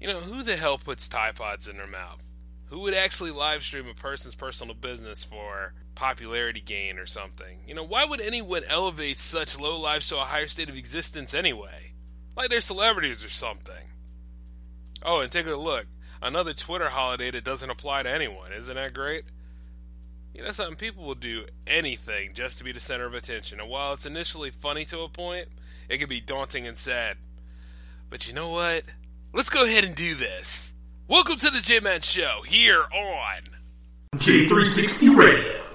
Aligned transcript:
You 0.00 0.08
know, 0.08 0.20
who 0.20 0.42
the 0.42 0.56
hell 0.56 0.78
puts 0.78 1.08
Tide 1.08 1.36
Pods 1.36 1.68
in 1.68 1.76
their 1.76 1.86
mouth? 1.86 2.22
Who 2.66 2.80
would 2.80 2.94
actually 2.94 3.30
live 3.30 3.62
stream 3.62 3.88
a 3.88 3.94
person's 3.94 4.34
personal 4.34 4.74
business 4.74 5.24
for 5.24 5.72
popularity 5.94 6.60
gain 6.60 6.98
or 6.98 7.06
something? 7.06 7.60
You 7.66 7.74
know, 7.74 7.82
why 7.82 8.04
would 8.04 8.20
anyone 8.20 8.62
elevate 8.68 9.18
such 9.18 9.58
low 9.58 9.78
lives 9.80 10.08
to 10.08 10.18
a 10.18 10.24
higher 10.24 10.46
state 10.46 10.68
of 10.68 10.76
existence 10.76 11.34
anyway? 11.34 11.92
Like 12.36 12.50
they're 12.50 12.60
celebrities 12.60 13.24
or 13.24 13.30
something. 13.30 13.88
Oh, 15.02 15.20
and 15.20 15.32
take 15.32 15.46
a 15.46 15.56
look. 15.56 15.86
Another 16.20 16.52
Twitter 16.52 16.90
holiday 16.90 17.30
that 17.30 17.44
doesn't 17.44 17.70
apply 17.70 18.02
to 18.02 18.10
anyone. 18.10 18.52
Isn't 18.52 18.74
that 18.74 18.94
great? 18.94 19.24
You 20.34 20.42
know 20.42 20.50
something? 20.50 20.76
People 20.76 21.04
will 21.04 21.14
do 21.14 21.46
anything 21.66 22.34
just 22.34 22.58
to 22.58 22.64
be 22.64 22.72
the 22.72 22.80
center 22.80 23.06
of 23.06 23.14
attention. 23.14 23.60
And 23.60 23.68
while 23.68 23.92
it's 23.92 24.06
initially 24.06 24.50
funny 24.50 24.84
to 24.86 25.00
a 25.00 25.08
point, 25.08 25.48
it 25.88 25.98
can 25.98 26.08
be 26.08 26.20
daunting 26.20 26.66
and 26.66 26.76
sad. 26.76 27.16
But 28.10 28.28
you 28.28 28.34
know 28.34 28.50
what? 28.50 28.84
Let's 29.32 29.50
go 29.50 29.64
ahead 29.64 29.84
and 29.84 29.94
do 29.94 30.14
this. 30.14 30.72
Welcome 31.06 31.36
to 31.38 31.50
the 31.50 31.60
J 31.60 31.80
Man 31.80 32.00
Show 32.00 32.40
here 32.46 32.82
on 32.82 33.40
J360 34.16 35.16
Radio. 35.16 35.67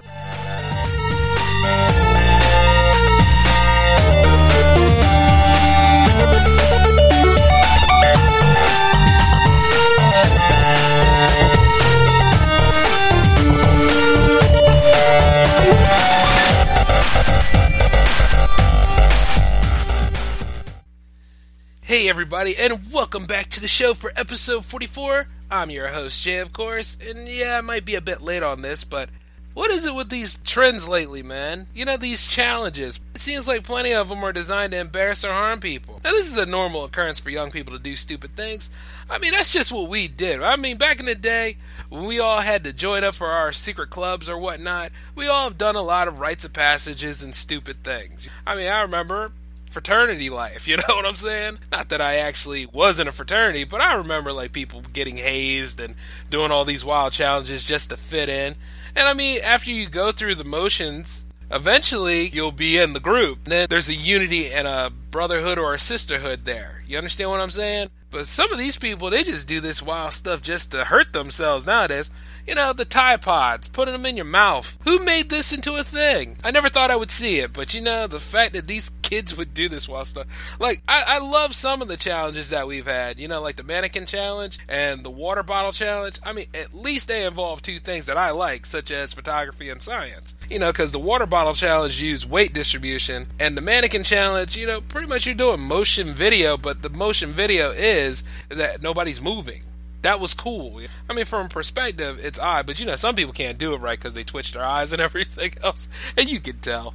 Hey, 21.94 22.09
everybody, 22.09 22.58
and 22.58 22.91
welcome 22.91 23.27
back 23.27 23.49
to 23.49 23.61
the 23.61 23.67
show 23.67 23.94
for 23.94 24.11
episode 24.16 24.66
44. 24.66 25.27
I'm 25.52 25.69
your 25.69 25.89
host, 25.89 26.23
J, 26.23 26.38
of 26.38 26.52
course, 26.52 26.97
and 27.08 27.27
yeah, 27.27 27.55
I 27.55 27.61
might 27.61 27.85
be 27.85 27.94
a 27.94 28.02
bit 28.02 28.23
late 28.23 28.41
on 28.41 28.63
this, 28.63 28.83
but 28.83 29.09
what 29.53 29.69
is 29.69 29.85
it 29.85 29.94
with 29.94 30.09
these 30.09 30.35
trends 30.44 30.89
lately, 30.89 31.22
man? 31.22 31.67
You 31.75 31.85
know, 31.85 31.95
these 31.95 32.27
challenges. 32.27 33.00
It 33.13 33.22
seems 33.22 33.47
like 33.47 33.63
plenty 33.63 33.94
of 33.94 34.09
them 34.09 34.23
are 34.23 34.33
designed 34.33 34.72
to 34.72 34.80
embarrass 34.80 35.23
or 35.23 35.31
harm 35.31 35.59
people. 35.59 36.02
Now, 36.03 36.13
this 36.13 36.27
is 36.27 36.38
a 36.38 36.47
normal 36.47 36.83
occurrence 36.83 37.19
for 37.19 37.30
young 37.30 37.52
people 37.52 37.73
to 37.73 37.80
do 37.80 37.95
stupid 37.95 38.35
things. 38.35 38.72
I 39.07 39.19
mean, 39.19 39.33
that's 39.33 39.53
just 39.53 39.72
what 39.72 39.88
we 39.88 40.07
did. 40.07 40.41
I 40.41 40.55
mean, 40.55 40.78
back 40.78 41.00
in 41.00 41.05
the 41.05 41.13
day, 41.13 41.57
we 41.91 42.19
all 42.19 42.41
had 42.41 42.63
to 42.63 42.73
join 42.73 43.03
up 43.03 43.13
for 43.13 43.28
our 43.28 43.52
secret 43.52 43.91
clubs 43.91 44.31
or 44.31 44.39
whatnot, 44.39 44.91
we 45.13 45.28
all 45.28 45.44
have 45.44 45.59
done 45.59 45.75
a 45.75 45.83
lot 45.83 46.07
of 46.07 46.19
rites 46.19 46.44
of 46.44 46.53
passages 46.53 47.22
and 47.22 47.35
stupid 47.35 47.83
things. 47.83 48.31
I 48.47 48.55
mean, 48.55 48.67
I 48.67 48.81
remember 48.81 49.31
fraternity 49.73 50.29
life. 50.29 50.67
You 50.73 50.77
know 50.77 50.95
what 50.95 51.05
I'm 51.05 51.16
saying? 51.16 51.59
Not 51.71 51.89
that 51.89 52.02
I 52.02 52.16
actually 52.16 52.66
was 52.66 52.99
in 52.99 53.07
a 53.07 53.11
fraternity, 53.11 53.63
but 53.63 53.81
I 53.81 53.95
remember 53.95 54.31
like 54.31 54.52
people 54.53 54.81
getting 54.93 55.17
hazed 55.17 55.79
and 55.79 55.95
doing 56.31 56.52
all 56.52 56.66
these 56.66 56.85
wild 56.85 57.13
challenges 57.13 57.63
just 57.63 57.89
to 57.89 57.97
fit 57.97 58.29
in. 58.29 58.55
And 58.95 59.07
I 59.07 59.13
mean, 59.13 59.41
after 59.44 59.71
you 59.71 59.88
go 59.88 60.11
through 60.11 60.35
the 60.35 60.44
motions, 60.44 61.25
eventually 61.51 62.28
you'll 62.29 62.51
be 62.51 62.78
in 62.78 62.94
the 62.94 63.00
group. 63.00 63.39
And 63.44 63.51
then 63.51 63.67
there's 63.69 63.89
a 63.89 63.94
unity 63.94 64.51
and 64.51 64.67
a 64.67 64.89
brotherhood 64.89 65.59
or 65.59 65.73
a 65.73 65.79
sisterhood 65.79 66.45
there. 66.45 66.83
You 66.88 66.97
understand 66.97 67.29
what 67.29 67.39
I'm 67.39 67.50
saying? 67.50 67.89
But 68.13 68.28
some 68.28 68.53
of 68.53 68.59
these 68.59 68.78
people, 68.78 69.09
they 69.09 69.24
just 69.24 69.47
do 69.47 69.59
this 69.59 69.81
wild 69.81 70.13
stuff 70.13 70.44
just 70.44 70.69
to 70.72 70.85
hurt 70.85 71.13
themselves 71.13 71.66
nowadays. 71.66 72.12
You 72.46 72.53
know, 72.53 72.72
the 72.72 72.85
Tide 72.85 73.24
Pods, 73.24 73.69
putting 73.69 73.94
them 73.94 74.06
in 74.06 74.18
your 74.18 74.25
mouth. 74.25 74.78
Who 74.84 75.03
made 75.03 75.29
this 75.29 75.51
into 75.51 75.75
a 75.78 75.84
thing? 75.84 76.38
I 76.44 76.51
never 76.51 76.69
thought 76.69 76.91
I 76.91 76.96
would 76.96 77.09
see 77.09 77.40
it, 77.40 77.53
but 77.53 77.74
you 77.74 77.81
know, 77.81 78.06
the 78.06 78.19
fact 78.19 78.53
that 78.53 78.68
these 78.68 78.91
kids 79.13 79.38
would 79.38 79.53
do 79.53 79.69
this 79.69 79.88
wild 79.88 80.07
stuff. 80.07 80.28
Like, 80.59 80.81
I, 80.88 81.03
I 81.07 81.19
love 81.19 81.56
some 81.56 81.81
of 81.81 81.88
the 81.88 81.97
challenges 81.97 82.50
that 82.50 82.68
we've 82.68 82.85
had, 82.85 83.19
you 83.19 83.28
know, 83.28 83.41
like 83.41 83.56
the 83.56 83.63
mannequin 83.63 84.06
challenge 84.06 84.59
and 84.68 85.03
the 85.03 85.12
water 85.12 85.44
bottle 85.44 85.72
challenge. 85.72 86.19
I 86.24 86.34
mean, 86.34 86.47
at 86.53 86.74
least 86.74 87.07
they 87.07 87.25
involve 87.25 87.62
two 87.62 87.80
things 87.80 88.07
that 88.07 88.18
I 88.18 88.31
like, 88.31 88.66
such 88.66 88.91
as 88.91 89.13
photography 89.13 89.69
and 89.69 89.81
science. 89.81 90.35
You 90.50 90.59
know, 90.59 90.72
because 90.72 90.91
the 90.91 91.00
water 91.00 91.25
bottle 91.25 91.53
challenge 91.53 92.01
used 92.01 92.30
weight 92.30 92.53
distribution, 92.53 93.28
and 93.40 93.56
the 93.56 93.62
mannequin 93.62 94.03
challenge, 94.03 94.57
you 94.57 94.68
know, 94.68 94.81
pretty 94.81 95.07
much 95.07 95.25
you're 95.25 95.35
doing 95.35 95.62
motion 95.62 96.13
video, 96.13 96.57
but 96.57 96.81
the 96.81 96.90
motion 96.90 97.34
video 97.34 97.69
is, 97.69 98.03
is 98.03 98.24
that 98.50 98.81
nobody's 98.81 99.22
moving 99.22 99.64
that 100.03 100.19
was 100.19 100.34
cool. 100.34 100.81
I 101.09 101.14
mean, 101.14 101.25
from 101.25 101.47
perspective, 101.47 102.19
it's 102.22 102.38
odd, 102.38 102.68
but 102.68 102.80
you 102.80 102.86
know, 102.86 102.96
some 102.96 103.16
people 103.16 103.34
can't 103.34 103.58
do 103.58 103.74
it 103.74 103.78
right 103.78 103.97
because 103.97 104.14
they 104.14 104.24
twitch 104.24 104.52
their 104.52 104.64
eyes 104.64 104.94
and 104.94 105.02
everything 105.02 105.53
else, 105.64 105.90
and 106.16 106.30
you 106.30 106.40
can 106.40 106.59
tell. 106.59 106.94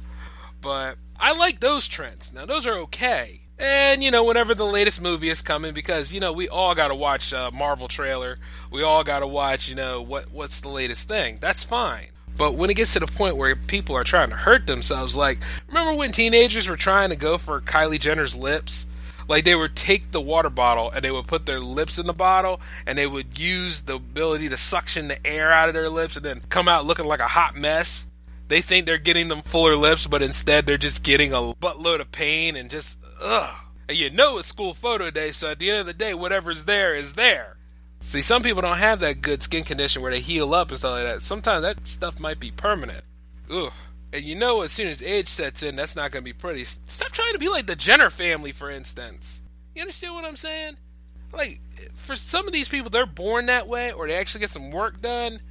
But 0.61 0.97
I 1.19 1.33
like 1.33 1.59
those 1.59 1.87
trends. 1.87 2.33
Now, 2.33 2.45
those 2.45 2.65
are 2.65 2.77
okay. 2.79 3.41
And 3.57 4.03
you 4.03 4.09
know, 4.11 4.23
whenever 4.23 4.55
the 4.55 4.65
latest 4.65 5.01
movie 5.01 5.29
is 5.29 5.41
coming, 5.41 5.73
because 5.73 6.13
you 6.13 6.19
know 6.19 6.31
we 6.31 6.47
all 6.47 6.75
got 6.75 6.89
to 6.89 6.95
watch 6.95 7.33
a 7.33 7.51
Marvel 7.51 7.89
trailer, 7.89 8.37
we 8.71 8.83
all 8.83 9.03
got 9.03 9.19
to 9.19 9.27
watch, 9.27 9.67
you 9.67 9.75
know, 9.75 10.01
what 10.01 10.31
what's 10.31 10.61
the 10.61 10.69
latest 10.69 11.07
thing. 11.07 11.39
That's 11.41 11.63
fine. 11.63 12.07
But 12.37 12.53
when 12.53 12.69
it 12.69 12.75
gets 12.75 12.93
to 12.93 12.99
the 12.99 13.07
point 13.07 13.35
where 13.35 13.53
people 13.57 13.97
are 13.97 14.05
trying 14.05 14.29
to 14.29 14.35
hurt 14.35 14.65
themselves, 14.65 15.17
like 15.17 15.39
remember 15.67 15.95
when 15.95 16.13
teenagers 16.13 16.69
were 16.69 16.77
trying 16.77 17.09
to 17.09 17.17
go 17.17 17.37
for 17.37 17.59
Kylie 17.59 17.99
Jenner's 17.99 18.35
lips? 18.35 18.85
Like 19.29 19.45
they 19.45 19.53
would 19.53 19.75
take 19.75 20.11
the 20.11 20.19
water 20.19 20.49
bottle 20.49 20.89
and 20.89 21.05
they 21.05 21.11
would 21.11 21.27
put 21.27 21.45
their 21.45 21.59
lips 21.59 21.99
in 21.99 22.07
the 22.07 22.13
bottle 22.13 22.59
and 22.87 22.97
they 22.97 23.05
would 23.05 23.37
use 23.37 23.83
the 23.83 23.95
ability 23.95 24.49
to 24.49 24.57
suction 24.57 25.07
the 25.07 25.25
air 25.25 25.53
out 25.53 25.69
of 25.69 25.75
their 25.75 25.87
lips 25.87 26.17
and 26.17 26.25
then 26.25 26.41
come 26.49 26.67
out 26.67 26.85
looking 26.85 27.05
like 27.05 27.19
a 27.19 27.27
hot 27.27 27.55
mess. 27.55 28.07
They 28.47 28.61
think 28.61 28.87
they're 28.87 28.97
getting 28.97 29.27
them 29.27 29.43
fuller 29.43 29.75
lips, 29.75 30.07
but 30.07 30.23
instead 30.23 30.65
they're 30.65 30.79
just 30.79 31.03
getting 31.03 31.31
a 31.31 31.53
buttload 31.53 32.01
of 32.01 32.11
pain 32.11 32.55
and 32.55 32.71
just 32.71 32.97
ugh. 33.21 33.55
And 33.87 33.95
you 33.95 34.09
know 34.09 34.39
it's 34.39 34.47
school 34.47 34.73
photo 34.73 35.11
day, 35.11 35.29
so 35.29 35.51
at 35.51 35.59
the 35.59 35.69
end 35.69 35.79
of 35.79 35.85
the 35.85 35.93
day, 35.93 36.15
whatever's 36.15 36.65
there 36.65 36.95
is 36.95 37.13
there. 37.13 37.57
See, 38.01 38.21
some 38.21 38.41
people 38.41 38.63
don't 38.63 38.77
have 38.77 38.99
that 39.01 39.21
good 39.21 39.43
skin 39.43 39.63
condition 39.63 40.01
where 40.01 40.11
they 40.11 40.21
heal 40.21 40.55
up 40.55 40.69
and 40.69 40.79
stuff 40.79 40.93
like 40.93 41.03
that. 41.03 41.21
Sometimes 41.21 41.61
that 41.61 41.87
stuff 41.87 42.19
might 42.19 42.39
be 42.39 42.49
permanent. 42.49 43.03
Ugh. 43.51 43.73
And 44.11 44.23
you 44.23 44.35
know, 44.35 44.61
as 44.61 44.71
soon 44.71 44.87
as 44.87 45.03
age 45.03 45.27
sets 45.27 45.61
in, 45.61 45.75
that's 45.75 45.95
not 45.95 46.11
going 46.11 46.23
to 46.23 46.25
be 46.25 46.33
pretty. 46.33 46.63
Stop 46.63 47.11
trying 47.11 47.33
to 47.33 47.39
be 47.39 47.49
like 47.49 47.67
the 47.67 47.75
Jenner 47.75 48.09
family, 48.09 48.51
for 48.51 48.69
instance. 48.69 49.41
You 49.75 49.81
understand 49.81 50.15
what 50.15 50.25
I'm 50.25 50.35
saying? 50.35 50.77
Like, 51.31 51.61
for 51.93 52.15
some 52.15 52.47
of 52.47 52.53
these 52.53 52.67
people, 52.67 52.89
they're 52.89 53.05
born 53.05 53.45
that 53.45 53.67
way, 53.67 53.91
or 53.91 54.07
they 54.07 54.15
actually 54.15 54.41
get 54.41 54.49
some 54.49 54.71
work 54.71 54.99
done. 55.01 55.41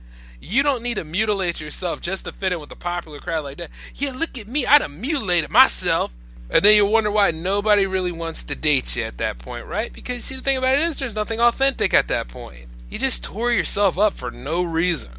You 0.40 0.62
don't 0.62 0.82
need 0.82 0.96
to 0.96 1.04
mutilate 1.04 1.60
yourself 1.60 2.00
just 2.00 2.24
to 2.24 2.32
fit 2.32 2.52
in 2.52 2.60
with 2.60 2.68
the 2.68 2.76
popular 2.76 3.18
crowd 3.18 3.44
like 3.44 3.58
that. 3.58 3.70
Yeah, 3.94 4.12
look 4.12 4.36
at 4.38 4.48
me, 4.48 4.66
I'd 4.66 4.82
have 4.82 4.90
mutilated 4.90 5.50
myself. 5.50 6.14
And 6.50 6.64
then 6.64 6.74
you 6.74 6.86
wonder 6.86 7.10
why 7.10 7.30
nobody 7.30 7.86
really 7.86 8.12
wants 8.12 8.42
to 8.44 8.54
date 8.54 8.96
you 8.96 9.04
at 9.04 9.18
that 9.18 9.38
point, 9.38 9.66
right? 9.66 9.92
Because 9.92 10.24
see, 10.24 10.34
the 10.34 10.42
thing 10.42 10.56
about 10.56 10.76
it 10.76 10.80
is, 10.80 10.98
there's 10.98 11.14
nothing 11.14 11.40
authentic 11.40 11.92
at 11.92 12.08
that 12.08 12.28
point. 12.28 12.66
You 12.88 12.98
just 12.98 13.22
tore 13.22 13.52
yourself 13.52 13.98
up 13.98 14.14
for 14.14 14.30
no 14.30 14.62
reason. 14.62 15.12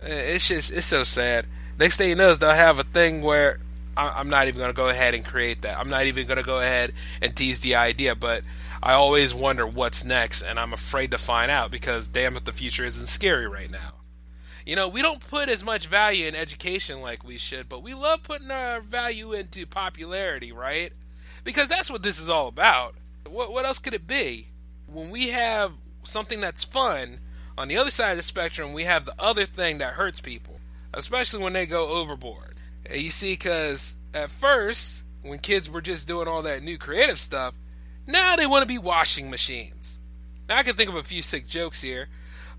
It's 0.00 0.46
just, 0.46 0.72
it's 0.72 0.86
so 0.86 1.02
sad. 1.02 1.46
Next 1.82 1.96
thing 1.96 2.10
you 2.10 2.14
know 2.14 2.30
is 2.30 2.38
they'll 2.38 2.50
have 2.50 2.78
a 2.78 2.84
thing 2.84 3.22
where 3.22 3.58
I'm 3.96 4.28
not 4.28 4.46
even 4.46 4.58
going 4.58 4.70
to 4.70 4.72
go 4.72 4.88
ahead 4.88 5.14
and 5.14 5.24
create 5.24 5.62
that. 5.62 5.76
I'm 5.76 5.88
not 5.88 6.06
even 6.06 6.28
going 6.28 6.36
to 6.36 6.44
go 6.44 6.60
ahead 6.60 6.92
and 7.20 7.34
tease 7.34 7.58
the 7.58 7.74
idea, 7.74 8.14
but 8.14 8.44
I 8.80 8.92
always 8.92 9.34
wonder 9.34 9.66
what's 9.66 10.04
next, 10.04 10.42
and 10.42 10.60
I'm 10.60 10.72
afraid 10.72 11.10
to 11.10 11.18
find 11.18 11.50
out 11.50 11.72
because 11.72 12.06
damn 12.06 12.36
if 12.36 12.44
the 12.44 12.52
future 12.52 12.84
isn't 12.84 13.08
scary 13.08 13.48
right 13.48 13.68
now. 13.68 13.94
You 14.64 14.76
know, 14.76 14.86
we 14.86 15.02
don't 15.02 15.28
put 15.28 15.48
as 15.48 15.64
much 15.64 15.88
value 15.88 16.28
in 16.28 16.36
education 16.36 17.00
like 17.00 17.24
we 17.24 17.36
should, 17.36 17.68
but 17.68 17.82
we 17.82 17.94
love 17.94 18.22
putting 18.22 18.52
our 18.52 18.80
value 18.80 19.32
into 19.32 19.66
popularity, 19.66 20.52
right? 20.52 20.92
Because 21.42 21.68
that's 21.68 21.90
what 21.90 22.04
this 22.04 22.20
is 22.20 22.30
all 22.30 22.46
about. 22.46 22.94
What, 23.28 23.52
what 23.52 23.64
else 23.64 23.80
could 23.80 23.94
it 23.94 24.06
be? 24.06 24.46
When 24.86 25.10
we 25.10 25.30
have 25.30 25.72
something 26.04 26.40
that's 26.40 26.62
fun, 26.62 27.18
on 27.58 27.66
the 27.66 27.76
other 27.76 27.90
side 27.90 28.12
of 28.12 28.18
the 28.18 28.22
spectrum, 28.22 28.72
we 28.72 28.84
have 28.84 29.04
the 29.04 29.14
other 29.18 29.46
thing 29.46 29.78
that 29.78 29.94
hurts 29.94 30.20
people, 30.20 30.51
especially 30.94 31.42
when 31.42 31.52
they 31.52 31.66
go 31.66 31.88
overboard. 31.88 32.56
You 32.92 33.10
see, 33.10 33.32
because 33.32 33.94
at 34.12 34.30
first, 34.30 35.02
when 35.22 35.38
kids 35.38 35.70
were 35.70 35.80
just 35.80 36.06
doing 36.08 36.28
all 36.28 36.42
that 36.42 36.62
new 36.62 36.78
creative 36.78 37.18
stuff, 37.18 37.54
now 38.06 38.36
they 38.36 38.46
want 38.46 38.62
to 38.62 38.66
be 38.66 38.78
washing 38.78 39.30
machines. 39.30 39.98
Now, 40.48 40.58
I 40.58 40.62
can 40.62 40.74
think 40.74 40.90
of 40.90 40.96
a 40.96 41.02
few 41.02 41.22
sick 41.22 41.46
jokes 41.46 41.82
here, 41.82 42.08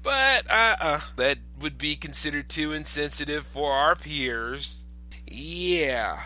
but 0.02 0.50
uh, 0.50 0.76
uh, 0.80 1.02
that 1.18 1.38
would 1.60 1.78
be 1.78 1.96
considered 1.96 2.50
too 2.50 2.74
insensitive 2.74 3.46
for 3.46 3.74
our 3.74 3.96
peers. 3.96 4.84
Yeah. 5.28 6.22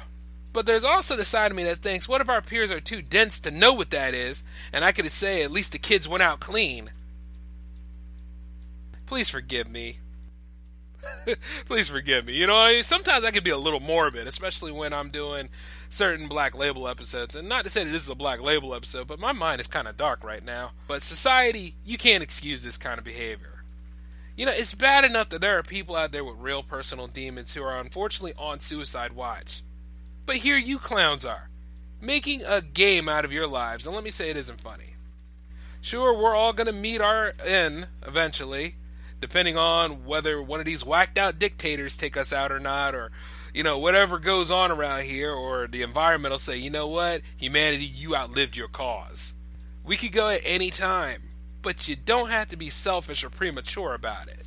But 0.54 0.66
there's 0.66 0.84
also 0.84 1.16
the 1.16 1.26
side 1.26 1.52
of 1.52 1.58
me 1.58 1.64
that 1.66 1.78
thinks, 1.78 2.08
what 2.08 2.22
if 2.22 2.30
our 2.30 2.42
peers 2.42 2.72
are 2.72 2.80
too 2.80 3.02
dense 3.02 3.40
to 3.42 3.52
know 3.52 3.74
what 3.74 3.92
that 3.92 4.14
is, 4.14 4.44
and 4.72 4.84
I 4.84 4.92
could 4.92 5.10
say 5.12 5.44
at 5.44 5.52
least 5.52 5.72
the 5.72 5.80
kids 5.80 6.08
went 6.08 6.24
out 6.24 6.40
clean? 6.40 6.92
Please 9.06 9.30
forgive 9.30 9.70
me. 9.70 10.00
Please 11.66 11.88
forgive 11.88 12.26
me. 12.26 12.34
You 12.34 12.48
know, 12.48 12.56
I 12.56 12.82
sometimes 12.82 13.24
I 13.24 13.32
can 13.32 13.44
be 13.44 13.50
a 13.50 13.58
little 13.58 13.80
morbid, 13.80 14.28
especially 14.28 14.72
when 14.72 14.94
I'm 14.94 15.10
doing 15.10 15.50
certain 15.90 16.28
Black 16.28 16.56
Label 16.56 16.88
episodes. 16.88 17.36
And 17.36 17.48
not 17.48 17.64
to 17.64 17.70
say 17.70 17.84
that 17.84 17.92
this 17.92 18.04
is 18.04 18.10
a 18.10 18.16
Black 18.16 18.42
Label 18.42 18.74
episode, 18.74 19.08
but 19.08 19.20
my 19.20 19.32
mind 19.32 19.60
is 19.60 19.68
kind 19.68 19.88
of 19.88 19.98
dark 19.98 20.24
right 20.24 20.44
now. 20.44 20.72
But 20.88 21.02
society, 21.02 21.76
you 21.86 21.98
can't 21.98 22.24
excuse 22.24 22.64
this 22.64 22.78
kind 22.78 22.98
of 22.98 23.04
behavior. 23.04 23.64
You 24.36 24.46
know, 24.46 24.52
it's 24.54 24.76
bad 24.76 25.04
enough 25.04 25.30
that 25.30 25.42
there 25.42 25.58
are 25.58 25.64
people 25.64 25.96
out 25.96 26.12
there 26.12 26.24
with 26.24 26.38
real 26.38 26.62
personal 26.62 27.08
demons 27.08 27.54
who 27.54 27.64
are 27.64 27.80
unfortunately 27.80 28.36
on 28.38 28.60
suicide 28.60 29.14
watch. 29.14 29.64
But 30.28 30.38
here 30.38 30.58
you 30.58 30.78
clowns 30.78 31.26
are, 31.26 31.50
making 32.00 32.44
a 32.44 32.62
game 32.62 33.10
out 33.10 33.26
of 33.26 33.32
your 33.32 33.48
lives, 33.48 33.88
and 33.88 33.96
let 33.96 34.04
me 34.04 34.12
say 34.12 34.30
it 34.30 34.38
isn't 34.38 34.62
funny. 34.62 34.94
Sure, 35.82 36.14
we're 36.14 36.36
all 36.36 36.54
going 36.54 36.68
to 36.68 36.74
meet 36.74 37.02
our 37.02 37.34
end 37.44 37.88
eventually, 38.06 38.76
depending 39.20 39.58
on 39.58 40.06
whether 40.06 40.42
one 40.42 40.60
of 40.60 40.66
these 40.66 40.86
whacked 40.86 41.18
out 41.18 41.40
dictators 41.40 41.98
take 41.98 42.18
us 42.18 42.34
out 42.34 42.52
or 42.52 42.60
not, 42.60 42.96
or 42.96 43.12
you 43.54 43.64
know 43.64 43.78
whatever 43.80 44.20
goes 44.20 44.52
on 44.52 44.72
around 44.72 45.04
here, 45.04 45.32
or 45.32 45.68
the 45.68 45.82
environment 45.82 46.32
will 46.32 46.40
say, 46.40 46.58
you 46.58 46.70
know 46.70 46.88
what, 46.88 47.22
humanity, 47.38 47.86
you 47.86 48.16
outlived 48.16 48.58
your 48.58 48.68
cause. 48.68 49.34
We 49.84 49.98
could 49.98 50.12
go 50.12 50.30
at 50.30 50.42
any 50.44 50.70
time, 50.70 51.24
but 51.62 51.88
you 51.88 51.96
don't 51.96 52.30
have 52.30 52.50
to 52.50 52.58
be 52.58 52.70
selfish 52.70 53.24
or 53.24 53.30
premature 53.30 53.94
about 53.94 54.28
it. 54.28 54.46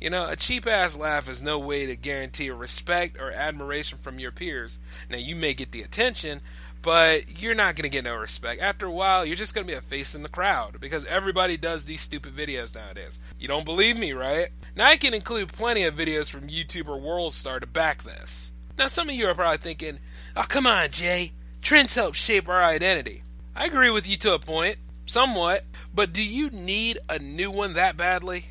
You 0.00 0.10
know, 0.10 0.26
a 0.26 0.36
cheap 0.36 0.66
ass 0.66 0.94
laugh 0.96 1.28
is 1.28 1.40
no 1.40 1.58
way 1.58 1.86
to 1.86 1.96
guarantee 1.96 2.50
respect 2.50 3.18
or 3.18 3.30
admiration 3.30 3.98
from 3.98 4.18
your 4.18 4.30
peers. 4.30 4.78
Now, 5.08 5.16
you 5.16 5.34
may 5.34 5.54
get 5.54 5.72
the 5.72 5.82
attention, 5.82 6.42
but 6.82 7.40
you're 7.40 7.54
not 7.54 7.74
going 7.74 7.82
to 7.82 7.88
get 7.88 8.04
no 8.04 8.14
respect. 8.14 8.62
After 8.62 8.86
a 8.86 8.92
while, 8.92 9.26
you're 9.26 9.36
just 9.36 9.54
going 9.54 9.66
to 9.66 9.72
be 9.72 9.76
a 9.76 9.82
face 9.82 10.14
in 10.14 10.22
the 10.22 10.28
crowd 10.28 10.80
because 10.80 11.04
everybody 11.06 11.56
does 11.56 11.84
these 11.84 12.00
stupid 12.00 12.36
videos 12.36 12.74
nowadays. 12.74 13.18
You 13.38 13.48
don't 13.48 13.64
believe 13.64 13.96
me, 13.96 14.12
right? 14.12 14.50
Now, 14.76 14.86
I 14.86 14.96
can 14.96 15.14
include 15.14 15.52
plenty 15.52 15.82
of 15.82 15.94
videos 15.94 16.30
from 16.30 16.48
YouTuber 16.48 17.00
Worldstar 17.00 17.60
to 17.60 17.66
back 17.66 18.02
this. 18.02 18.52
Now, 18.78 18.86
some 18.86 19.08
of 19.08 19.14
you 19.14 19.26
are 19.26 19.34
probably 19.34 19.58
thinking, 19.58 19.98
oh, 20.36 20.44
come 20.48 20.66
on, 20.66 20.90
J. 20.90 21.32
Trends 21.60 21.94
help 21.94 22.14
shape 22.14 22.48
our 22.48 22.62
identity. 22.62 23.22
I 23.54 23.66
agree 23.66 23.90
with 23.90 24.06
you 24.06 24.16
to 24.18 24.34
a 24.34 24.38
point, 24.38 24.76
somewhat, 25.06 25.64
but 25.94 26.12
do 26.12 26.22
you 26.22 26.50
need 26.50 26.98
a 27.08 27.18
new 27.18 27.50
one 27.50 27.72
that 27.72 27.96
badly? 27.96 28.50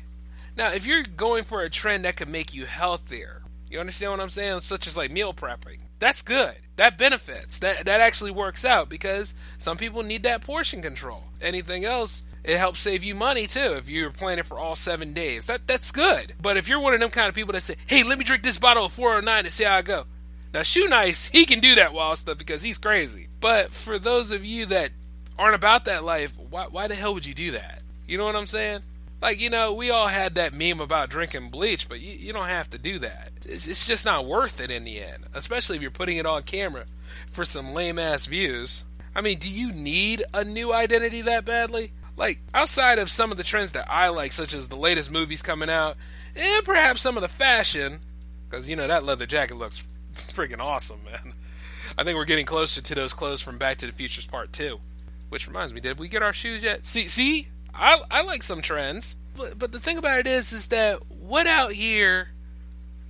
Now, 0.56 0.72
if 0.72 0.84
you're 0.84 1.02
going 1.02 1.44
for 1.44 1.62
a 1.62 1.70
trend 1.70 2.04
that 2.04 2.16
could 2.16 2.28
make 2.28 2.52
you 2.52 2.66
healthier, 2.66 3.42
you 3.70 3.80
understand 3.80 4.12
what 4.12 4.20
I'm 4.20 4.28
saying? 4.28 4.60
Such 4.60 4.86
as 4.86 4.96
like 4.96 5.10
meal 5.10 5.32
prepping 5.32 5.85
that's 5.98 6.22
good. 6.22 6.54
That 6.76 6.98
benefits. 6.98 7.58
That 7.60 7.86
that 7.86 8.00
actually 8.00 8.30
works 8.30 8.64
out 8.64 8.88
because 8.88 9.34
some 9.58 9.76
people 9.76 10.02
need 10.02 10.22
that 10.24 10.42
portion 10.42 10.82
control. 10.82 11.24
Anything 11.40 11.84
else, 11.84 12.22
it 12.44 12.58
helps 12.58 12.80
save 12.80 13.02
you 13.02 13.14
money 13.14 13.46
too 13.46 13.74
if 13.74 13.88
you're 13.88 14.10
planning 14.10 14.44
for 14.44 14.58
all 14.58 14.76
seven 14.76 15.12
days. 15.12 15.46
That 15.46 15.66
that's 15.66 15.90
good. 15.90 16.34
But 16.40 16.56
if 16.56 16.68
you're 16.68 16.80
one 16.80 16.94
of 16.94 17.00
them 17.00 17.10
kind 17.10 17.28
of 17.28 17.34
people 17.34 17.54
that 17.54 17.62
say, 17.62 17.76
"Hey, 17.86 18.02
let 18.02 18.18
me 18.18 18.24
drink 18.24 18.42
this 18.42 18.58
bottle 18.58 18.84
of 18.86 18.92
409 18.92 19.44
and 19.44 19.52
see 19.52 19.64
how 19.64 19.76
I 19.76 19.82
go," 19.82 20.04
now 20.52 20.60
Shoenice 20.60 21.30
he 21.30 21.46
can 21.46 21.60
do 21.60 21.74
that 21.76 21.94
wild 21.94 22.18
stuff 22.18 22.38
because 22.38 22.62
he's 22.62 22.78
crazy. 22.78 23.28
But 23.40 23.72
for 23.72 23.98
those 23.98 24.30
of 24.30 24.44
you 24.44 24.66
that 24.66 24.90
aren't 25.38 25.54
about 25.54 25.86
that 25.86 26.04
life, 26.04 26.32
why 26.50 26.66
why 26.66 26.88
the 26.88 26.94
hell 26.94 27.14
would 27.14 27.24
you 27.26 27.34
do 27.34 27.52
that? 27.52 27.82
You 28.06 28.18
know 28.18 28.26
what 28.26 28.36
I'm 28.36 28.46
saying? 28.46 28.82
Like, 29.20 29.40
you 29.40 29.48
know, 29.48 29.72
we 29.72 29.90
all 29.90 30.08
had 30.08 30.34
that 30.34 30.52
meme 30.52 30.80
about 30.80 31.08
drinking 31.08 31.50
bleach, 31.50 31.88
but 31.88 32.00
you, 32.00 32.12
you 32.12 32.32
don't 32.32 32.48
have 32.48 32.68
to 32.70 32.78
do 32.78 32.98
that. 32.98 33.32
It's, 33.46 33.66
it's 33.66 33.86
just 33.86 34.04
not 34.04 34.26
worth 34.26 34.60
it 34.60 34.70
in 34.70 34.84
the 34.84 35.00
end, 35.00 35.24
especially 35.32 35.76
if 35.76 35.82
you're 35.82 35.90
putting 35.90 36.18
it 36.18 36.26
on 36.26 36.42
camera 36.42 36.84
for 37.30 37.44
some 37.44 37.72
lame 37.72 37.98
ass 37.98 38.26
views. 38.26 38.84
I 39.14 39.22
mean, 39.22 39.38
do 39.38 39.50
you 39.50 39.72
need 39.72 40.22
a 40.34 40.44
new 40.44 40.72
identity 40.72 41.22
that 41.22 41.46
badly? 41.46 41.92
Like, 42.16 42.40
outside 42.52 42.98
of 42.98 43.10
some 43.10 43.30
of 43.30 43.38
the 43.38 43.42
trends 43.42 43.72
that 43.72 43.90
I 43.90 44.08
like, 44.08 44.32
such 44.32 44.54
as 44.54 44.68
the 44.68 44.76
latest 44.76 45.10
movies 45.10 45.42
coming 45.42 45.70
out, 45.70 45.96
and 46.34 46.64
perhaps 46.64 47.00
some 47.00 47.16
of 47.16 47.22
the 47.22 47.28
fashion, 47.28 48.00
because, 48.48 48.68
you 48.68 48.76
know, 48.76 48.86
that 48.86 49.04
leather 49.04 49.26
jacket 49.26 49.56
looks 49.56 49.88
freaking 50.14 50.60
awesome, 50.60 51.00
man. 51.04 51.32
I 51.96 52.04
think 52.04 52.16
we're 52.16 52.24
getting 52.26 52.46
closer 52.46 52.82
to 52.82 52.94
those 52.94 53.14
clothes 53.14 53.40
from 53.40 53.56
Back 53.58 53.78
to 53.78 53.86
the 53.86 53.92
Futures 53.92 54.26
Part 54.26 54.52
2. 54.52 54.78
Which 55.28 55.48
reminds 55.48 55.72
me, 55.72 55.80
did 55.80 55.98
we 55.98 56.08
get 56.08 56.22
our 56.22 56.32
shoes 56.32 56.62
yet? 56.62 56.86
See, 56.86 57.08
see, 57.08 57.48
I 57.76 58.00
I 58.10 58.22
like 58.22 58.42
some 58.42 58.62
trends, 58.62 59.16
but 59.36 59.58
but 59.58 59.72
the 59.72 59.80
thing 59.80 59.98
about 59.98 60.18
it 60.20 60.26
is 60.26 60.52
is 60.52 60.68
that 60.68 61.00
what 61.10 61.46
out 61.46 61.72
here 61.72 62.28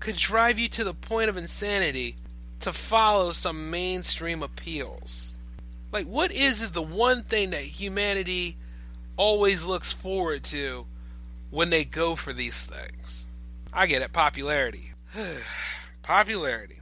could 0.01 0.17
drive 0.17 0.59
you 0.59 0.69
to 0.71 0.85
the 0.85 0.95
point 0.95 1.31
of 1.31 1.37
insanity 1.37 2.17
to 2.61 2.73
follow 2.73 3.31
some 3.31 3.71
mainstream 3.71 4.43
appeals? 4.43 5.35
Like 5.93 6.07
what 6.07 6.33
is 6.33 6.71
the 6.71 6.83
one 6.83 7.23
thing 7.23 7.51
that 7.51 7.63
humanity 7.63 8.57
always 9.17 9.65
looks 9.65 9.93
forward 9.93 10.45
to 10.45 10.87
when 11.51 11.71
they 11.71 11.85
go 11.85 12.17
for 12.17 12.33
these 12.33 12.65
things? 12.67 13.27
I 13.73 13.87
get 13.87 14.03
it, 14.03 14.13
popularity. 14.13 14.93
popularity. 16.03 16.81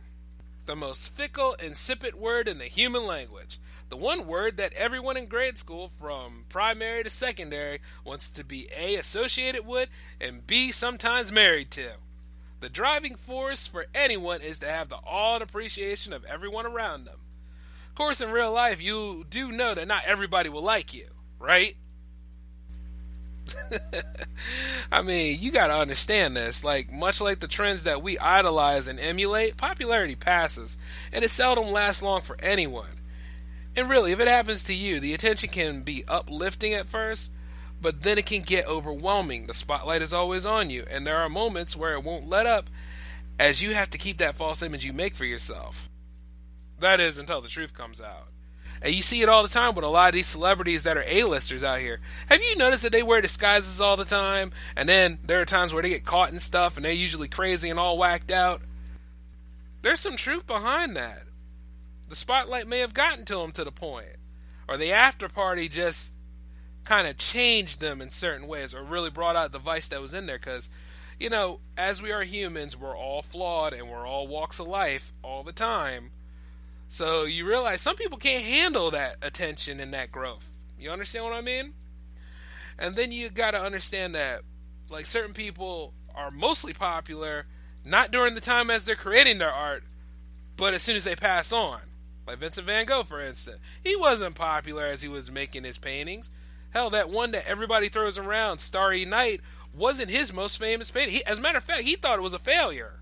The 0.66 0.76
most 0.76 1.14
fickle, 1.14 1.54
insipid 1.62 2.14
word 2.14 2.48
in 2.48 2.58
the 2.58 2.64
human 2.64 3.06
language 3.06 3.58
the 3.88 3.96
one 3.96 4.26
word 4.26 4.56
that 4.56 4.72
everyone 4.72 5.16
in 5.16 5.26
grade 5.26 5.58
school, 5.58 5.88
from 5.88 6.44
primary 6.48 7.04
to 7.04 7.10
secondary, 7.10 7.80
wants 8.04 8.30
to 8.30 8.44
be 8.44 8.68
A, 8.76 8.96
associated 8.96 9.66
with, 9.66 9.88
and 10.20 10.46
B, 10.46 10.70
sometimes 10.72 11.30
married 11.30 11.70
to. 11.72 11.92
The 12.60 12.68
driving 12.68 13.16
force 13.16 13.66
for 13.66 13.86
anyone 13.94 14.40
is 14.40 14.58
to 14.60 14.66
have 14.66 14.88
the 14.88 14.96
awe 14.96 15.34
and 15.34 15.42
appreciation 15.42 16.12
of 16.12 16.24
everyone 16.24 16.66
around 16.66 17.04
them. 17.04 17.18
Of 17.88 17.94
course, 17.94 18.20
in 18.20 18.30
real 18.30 18.52
life, 18.52 18.80
you 18.80 19.26
do 19.28 19.52
know 19.52 19.74
that 19.74 19.86
not 19.86 20.04
everybody 20.06 20.48
will 20.48 20.62
like 20.62 20.94
you, 20.94 21.08
right? 21.38 21.76
I 24.92 25.02
mean, 25.02 25.38
you 25.40 25.50
got 25.50 25.68
to 25.68 25.76
understand 25.76 26.36
this. 26.36 26.64
Like, 26.64 26.90
much 26.90 27.20
like 27.20 27.40
the 27.40 27.48
trends 27.48 27.84
that 27.84 28.02
we 28.02 28.18
idolize 28.18 28.88
and 28.88 28.98
emulate, 28.98 29.56
popularity 29.56 30.16
passes, 30.16 30.78
and 31.12 31.24
it 31.24 31.28
seldom 31.28 31.70
lasts 31.70 32.02
long 32.02 32.22
for 32.22 32.36
anyone. 32.40 32.93
And 33.76 33.90
really, 33.90 34.12
if 34.12 34.20
it 34.20 34.28
happens 34.28 34.64
to 34.64 34.74
you, 34.74 35.00
the 35.00 35.14
attention 35.14 35.48
can 35.50 35.82
be 35.82 36.04
uplifting 36.06 36.74
at 36.74 36.86
first, 36.86 37.32
but 37.80 38.02
then 38.02 38.18
it 38.18 38.26
can 38.26 38.42
get 38.42 38.68
overwhelming. 38.68 39.46
The 39.46 39.54
spotlight 39.54 40.02
is 40.02 40.14
always 40.14 40.46
on 40.46 40.70
you, 40.70 40.84
and 40.88 41.06
there 41.06 41.18
are 41.18 41.28
moments 41.28 41.74
where 41.76 41.94
it 41.94 42.04
won't 42.04 42.28
let 42.28 42.46
up 42.46 42.70
as 43.38 43.62
you 43.62 43.74
have 43.74 43.90
to 43.90 43.98
keep 43.98 44.18
that 44.18 44.36
false 44.36 44.62
image 44.62 44.84
you 44.84 44.92
make 44.92 45.16
for 45.16 45.24
yourself. 45.24 45.88
That 46.78 47.00
is 47.00 47.18
until 47.18 47.40
the 47.40 47.48
truth 47.48 47.74
comes 47.74 48.00
out. 48.00 48.28
And 48.80 48.94
you 48.94 49.02
see 49.02 49.22
it 49.22 49.28
all 49.28 49.42
the 49.42 49.48
time 49.48 49.74
with 49.74 49.84
a 49.84 49.88
lot 49.88 50.08
of 50.08 50.14
these 50.14 50.26
celebrities 50.26 50.82
that 50.82 50.96
are 50.96 51.04
A-listers 51.06 51.64
out 51.64 51.80
here. 51.80 52.00
Have 52.28 52.42
you 52.42 52.56
noticed 52.56 52.82
that 52.82 52.92
they 52.92 53.02
wear 53.02 53.20
disguises 53.20 53.80
all 53.80 53.96
the 53.96 54.04
time? 54.04 54.52
And 54.76 54.88
then 54.88 55.18
there 55.24 55.40
are 55.40 55.46
times 55.46 55.72
where 55.72 55.82
they 55.82 55.88
get 55.88 56.04
caught 56.04 56.32
in 56.32 56.38
stuff 56.38 56.76
and 56.76 56.84
they're 56.84 56.92
usually 56.92 57.28
crazy 57.28 57.70
and 57.70 57.78
all 57.78 57.96
whacked 57.96 58.30
out? 58.30 58.60
There's 59.82 60.00
some 60.00 60.16
truth 60.16 60.46
behind 60.46 60.96
that 60.96 61.22
the 62.14 62.20
spotlight 62.20 62.68
may 62.68 62.78
have 62.78 62.94
gotten 62.94 63.24
to 63.24 63.34
them 63.34 63.50
to 63.50 63.64
the 63.64 63.72
point, 63.72 64.06
or 64.68 64.76
the 64.76 64.92
after 64.92 65.28
party 65.28 65.68
just 65.68 66.12
kind 66.84 67.08
of 67.08 67.16
changed 67.16 67.80
them 67.80 68.00
in 68.00 68.08
certain 68.08 68.46
ways, 68.46 68.72
or 68.72 68.84
really 68.84 69.10
brought 69.10 69.34
out 69.34 69.50
the 69.50 69.58
vice 69.58 69.88
that 69.88 70.00
was 70.00 70.14
in 70.14 70.26
there. 70.26 70.38
Because, 70.38 70.70
you 71.18 71.28
know, 71.28 71.58
as 71.76 72.00
we 72.00 72.12
are 72.12 72.22
humans, 72.22 72.76
we're 72.76 72.96
all 72.96 73.20
flawed 73.20 73.72
and 73.72 73.90
we're 73.90 74.06
all 74.06 74.28
walks 74.28 74.60
of 74.60 74.68
life 74.68 75.12
all 75.24 75.42
the 75.42 75.52
time. 75.52 76.12
So 76.88 77.24
you 77.24 77.48
realize 77.48 77.80
some 77.80 77.96
people 77.96 78.18
can't 78.18 78.44
handle 78.44 78.92
that 78.92 79.16
attention 79.20 79.80
and 79.80 79.92
that 79.92 80.12
growth. 80.12 80.48
You 80.78 80.90
understand 80.90 81.24
what 81.24 81.34
I 81.34 81.40
mean? 81.40 81.74
And 82.78 82.94
then 82.94 83.10
you 83.10 83.28
got 83.28 83.52
to 83.52 83.60
understand 83.60 84.14
that, 84.14 84.42
like, 84.88 85.06
certain 85.06 85.34
people 85.34 85.94
are 86.14 86.30
mostly 86.30 86.74
popular 86.74 87.46
not 87.84 88.12
during 88.12 88.36
the 88.36 88.40
time 88.40 88.70
as 88.70 88.84
they're 88.84 88.94
creating 88.94 89.38
their 89.38 89.52
art, 89.52 89.82
but 90.56 90.74
as 90.74 90.82
soon 90.82 90.94
as 90.94 91.02
they 91.02 91.16
pass 91.16 91.52
on. 91.52 91.80
Like 92.26 92.38
Vincent 92.38 92.66
van 92.66 92.86
Gogh, 92.86 93.02
for 93.02 93.20
instance. 93.20 93.58
He 93.82 93.96
wasn't 93.96 94.34
popular 94.34 94.84
as 94.84 95.02
he 95.02 95.08
was 95.08 95.30
making 95.30 95.64
his 95.64 95.78
paintings. 95.78 96.30
Hell, 96.70 96.90
that 96.90 97.10
one 97.10 97.32
that 97.32 97.46
everybody 97.46 97.88
throws 97.88 98.18
around, 98.18 98.58
Starry 98.58 99.04
Night, 99.04 99.40
wasn't 99.74 100.10
his 100.10 100.32
most 100.32 100.58
famous 100.58 100.90
painting. 100.90 101.14
He, 101.14 101.24
as 101.24 101.38
a 101.38 101.42
matter 101.42 101.58
of 101.58 101.64
fact, 101.64 101.82
he 101.82 101.96
thought 101.96 102.18
it 102.18 102.22
was 102.22 102.34
a 102.34 102.38
failure. 102.38 103.00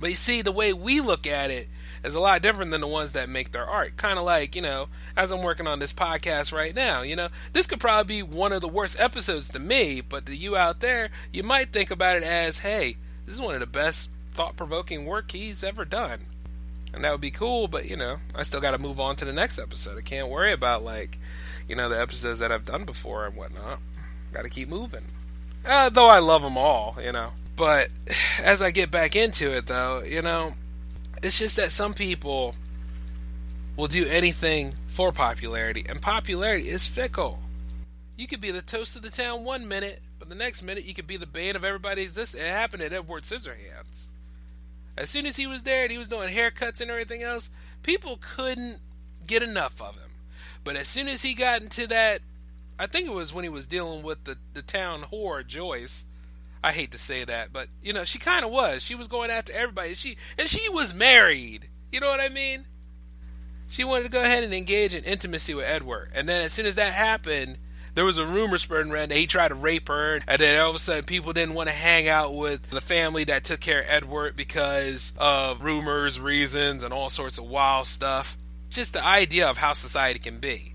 But 0.00 0.10
you 0.10 0.16
see, 0.16 0.42
the 0.42 0.52
way 0.52 0.72
we 0.72 1.00
look 1.00 1.26
at 1.26 1.50
it 1.50 1.68
is 2.02 2.14
a 2.14 2.20
lot 2.20 2.42
different 2.42 2.72
than 2.72 2.80
the 2.80 2.86
ones 2.86 3.12
that 3.12 3.28
make 3.28 3.52
their 3.52 3.64
art. 3.64 3.96
Kind 3.96 4.18
of 4.18 4.24
like, 4.24 4.56
you 4.56 4.62
know, 4.62 4.88
as 5.16 5.30
I'm 5.30 5.42
working 5.42 5.68
on 5.68 5.78
this 5.78 5.92
podcast 5.92 6.52
right 6.52 6.74
now, 6.74 7.02
you 7.02 7.14
know, 7.14 7.28
this 7.52 7.66
could 7.66 7.80
probably 7.80 8.16
be 8.16 8.22
one 8.22 8.52
of 8.52 8.60
the 8.60 8.68
worst 8.68 8.98
episodes 8.98 9.50
to 9.50 9.58
me, 9.58 10.00
but 10.00 10.26
to 10.26 10.36
you 10.36 10.56
out 10.56 10.80
there, 10.80 11.10
you 11.32 11.42
might 11.42 11.72
think 11.72 11.90
about 11.90 12.16
it 12.16 12.24
as, 12.24 12.58
hey, 12.58 12.96
this 13.24 13.36
is 13.36 13.40
one 13.40 13.54
of 13.54 13.60
the 13.60 13.66
best 13.66 14.10
thought 14.32 14.56
provoking 14.56 15.06
work 15.06 15.30
he's 15.30 15.62
ever 15.62 15.84
done 15.84 16.26
and 16.94 17.04
that 17.04 17.12
would 17.12 17.20
be 17.20 17.30
cool. 17.30 17.68
But 17.68 17.86
you 17.86 17.96
know, 17.96 18.18
I 18.34 18.42
still 18.42 18.60
got 18.60 18.72
to 18.72 18.78
move 18.78 19.00
on 19.00 19.16
to 19.16 19.24
the 19.24 19.32
next 19.32 19.58
episode. 19.58 19.98
I 19.98 20.02
can't 20.02 20.28
worry 20.28 20.52
about 20.52 20.84
like, 20.84 21.18
you 21.68 21.76
know, 21.76 21.88
the 21.88 22.00
episodes 22.00 22.38
that 22.38 22.52
I've 22.52 22.64
done 22.64 22.84
before 22.84 23.26
and 23.26 23.36
whatnot. 23.36 23.80
Got 24.32 24.42
to 24.42 24.50
keep 24.50 24.68
moving. 24.68 25.04
Uh, 25.64 25.88
though 25.88 26.08
I 26.08 26.18
love 26.18 26.42
them 26.42 26.58
all, 26.58 26.96
you 27.02 27.12
know. 27.12 27.30
But 27.56 27.88
as 28.42 28.62
I 28.62 28.70
get 28.70 28.90
back 28.90 29.16
into 29.16 29.52
it, 29.52 29.66
though, 29.66 30.02
you 30.02 30.22
know, 30.22 30.54
it's 31.22 31.38
just 31.38 31.56
that 31.56 31.72
some 31.72 31.94
people 31.94 32.54
will 33.76 33.88
do 33.88 34.06
anything 34.06 34.74
for 34.86 35.10
popularity, 35.10 35.84
and 35.88 36.00
popularity 36.00 36.68
is 36.68 36.86
fickle. 36.86 37.40
You 38.16 38.28
could 38.28 38.40
be 38.40 38.52
the 38.52 38.62
toast 38.62 38.94
of 38.94 39.02
the 39.02 39.10
town 39.10 39.42
one 39.42 39.66
minute, 39.66 40.00
but 40.20 40.28
the 40.28 40.36
next 40.36 40.62
minute 40.62 40.84
you 40.84 40.94
could 40.94 41.08
be 41.08 41.16
the 41.16 41.26
bane 41.26 41.56
of 41.56 41.64
everybody's 41.64 42.10
existence. 42.10 42.42
It 42.42 42.48
happened 42.48 42.82
at 42.82 42.92
Edward 42.92 43.24
Scissorhands. 43.24 44.08
As 44.96 45.10
soon 45.10 45.26
as 45.26 45.36
he 45.36 45.46
was 45.46 45.64
there 45.64 45.82
and 45.82 45.92
he 45.92 45.98
was 45.98 46.08
doing 46.08 46.32
haircuts 46.32 46.80
and 46.80 46.90
everything 46.90 47.22
else, 47.22 47.50
people 47.82 48.18
couldn't 48.20 48.78
get 49.26 49.42
enough 49.42 49.80
of 49.82 49.94
him. 49.94 50.10
But 50.62 50.76
as 50.76 50.88
soon 50.88 51.08
as 51.08 51.22
he 51.22 51.34
got 51.34 51.62
into 51.62 51.86
that, 51.88 52.20
I 52.78 52.86
think 52.86 53.06
it 53.06 53.12
was 53.12 53.32
when 53.32 53.44
he 53.44 53.50
was 53.50 53.66
dealing 53.66 54.02
with 54.02 54.24
the, 54.24 54.38
the 54.54 54.62
town 54.62 55.06
whore, 55.12 55.46
Joyce. 55.46 56.04
I 56.62 56.72
hate 56.72 56.92
to 56.92 56.98
say 56.98 57.24
that, 57.24 57.52
but 57.52 57.68
you 57.82 57.92
know, 57.92 58.04
she 58.04 58.18
kind 58.18 58.44
of 58.44 58.50
was. 58.50 58.82
She 58.82 58.94
was 58.94 59.06
going 59.06 59.30
after 59.30 59.52
everybody. 59.52 59.92
She 59.92 60.16
and 60.38 60.48
she 60.48 60.66
was 60.70 60.94
married. 60.94 61.68
You 61.92 62.00
know 62.00 62.08
what 62.08 62.20
I 62.20 62.30
mean? 62.30 62.64
She 63.68 63.84
wanted 63.84 64.04
to 64.04 64.08
go 64.08 64.22
ahead 64.22 64.44
and 64.44 64.54
engage 64.54 64.94
in 64.94 65.04
intimacy 65.04 65.52
with 65.52 65.66
Edward. 65.66 66.10
And 66.14 66.26
then 66.26 66.40
as 66.40 66.52
soon 66.52 66.64
as 66.64 66.76
that 66.76 66.94
happened, 66.94 67.58
there 67.94 68.04
was 68.04 68.18
a 68.18 68.26
rumor 68.26 68.58
spreading 68.58 68.92
around 68.92 69.10
that 69.10 69.18
he 69.18 69.26
tried 69.26 69.48
to 69.48 69.54
rape 69.54 69.88
her, 69.88 70.20
and 70.26 70.40
then 70.40 70.60
all 70.60 70.70
of 70.70 70.76
a 70.76 70.78
sudden 70.78 71.04
people 71.04 71.32
didn't 71.32 71.54
want 71.54 71.68
to 71.68 71.74
hang 71.74 72.08
out 72.08 72.34
with 72.34 72.70
the 72.70 72.80
family 72.80 73.24
that 73.24 73.44
took 73.44 73.60
care 73.60 73.80
of 73.80 73.86
Edward 73.88 74.36
because 74.36 75.12
of 75.16 75.62
rumors, 75.62 76.20
reasons, 76.20 76.82
and 76.82 76.92
all 76.92 77.08
sorts 77.08 77.38
of 77.38 77.44
wild 77.44 77.86
stuff. 77.86 78.36
Just 78.70 78.94
the 78.94 79.04
idea 79.04 79.48
of 79.48 79.58
how 79.58 79.72
society 79.72 80.18
can 80.18 80.38
be. 80.38 80.74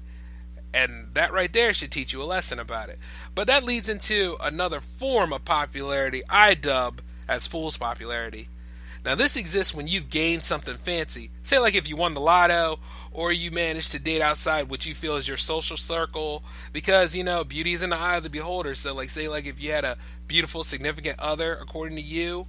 And 0.74 1.14
that 1.16 1.34
right 1.34 1.52
there 1.52 1.74
should 1.74 1.92
teach 1.92 2.14
you 2.14 2.22
a 2.22 2.26
lesson 2.26 2.60
about 2.60 2.90
it. 2.90 3.00
But 3.36 3.48
that 3.48 3.64
leads 3.64 3.90
into 3.90 4.38
another 4.40 4.80
form 4.80 5.34
of 5.34 5.44
popularity 5.44 6.22
I 6.30 6.54
dub 6.54 7.02
as 7.28 7.48
fool's 7.48 7.78
popularity. 7.78 8.48
Now, 9.06 9.16
this 9.16 9.38
exists 9.38 9.74
when 9.74 9.88
you've 9.88 10.10
gained 10.10 10.44
something 10.44 10.76
fancy. 10.78 11.32
Say, 11.44 11.58
like 11.58 11.76
if 11.76 11.88
you 11.88 11.96
won 11.96 12.14
the 12.14 12.20
lotto 12.20 12.80
or 13.12 13.32
you 13.32 13.50
manage 13.52 13.90
to 13.90 14.00
date 14.00 14.22
outside 14.22 14.70
what 14.70 14.86
you 14.86 14.94
feel 14.94 15.16
is 15.16 15.28
your 15.28 15.38
social 15.38 15.78
circle. 15.78 16.44
Because 16.74 17.16
you 17.16 17.24
know 17.24 17.44
beauty 17.44 17.74
is 17.74 17.82
in 17.82 17.90
the 17.90 17.98
eye 17.98 18.18
of 18.18 18.24
the 18.24 18.30
beholder. 18.30 18.76
So 18.76 18.94
like 18.94 19.10
say 19.10 19.28
like 19.28 19.46
if 19.46 19.62
you 19.62 19.72
had 19.72 19.86
a 19.86 19.98
beautiful 20.28 20.64
significant 20.64 21.20
other 21.20 21.56
according 21.56 21.98
to 21.98 22.04
you 22.04 22.48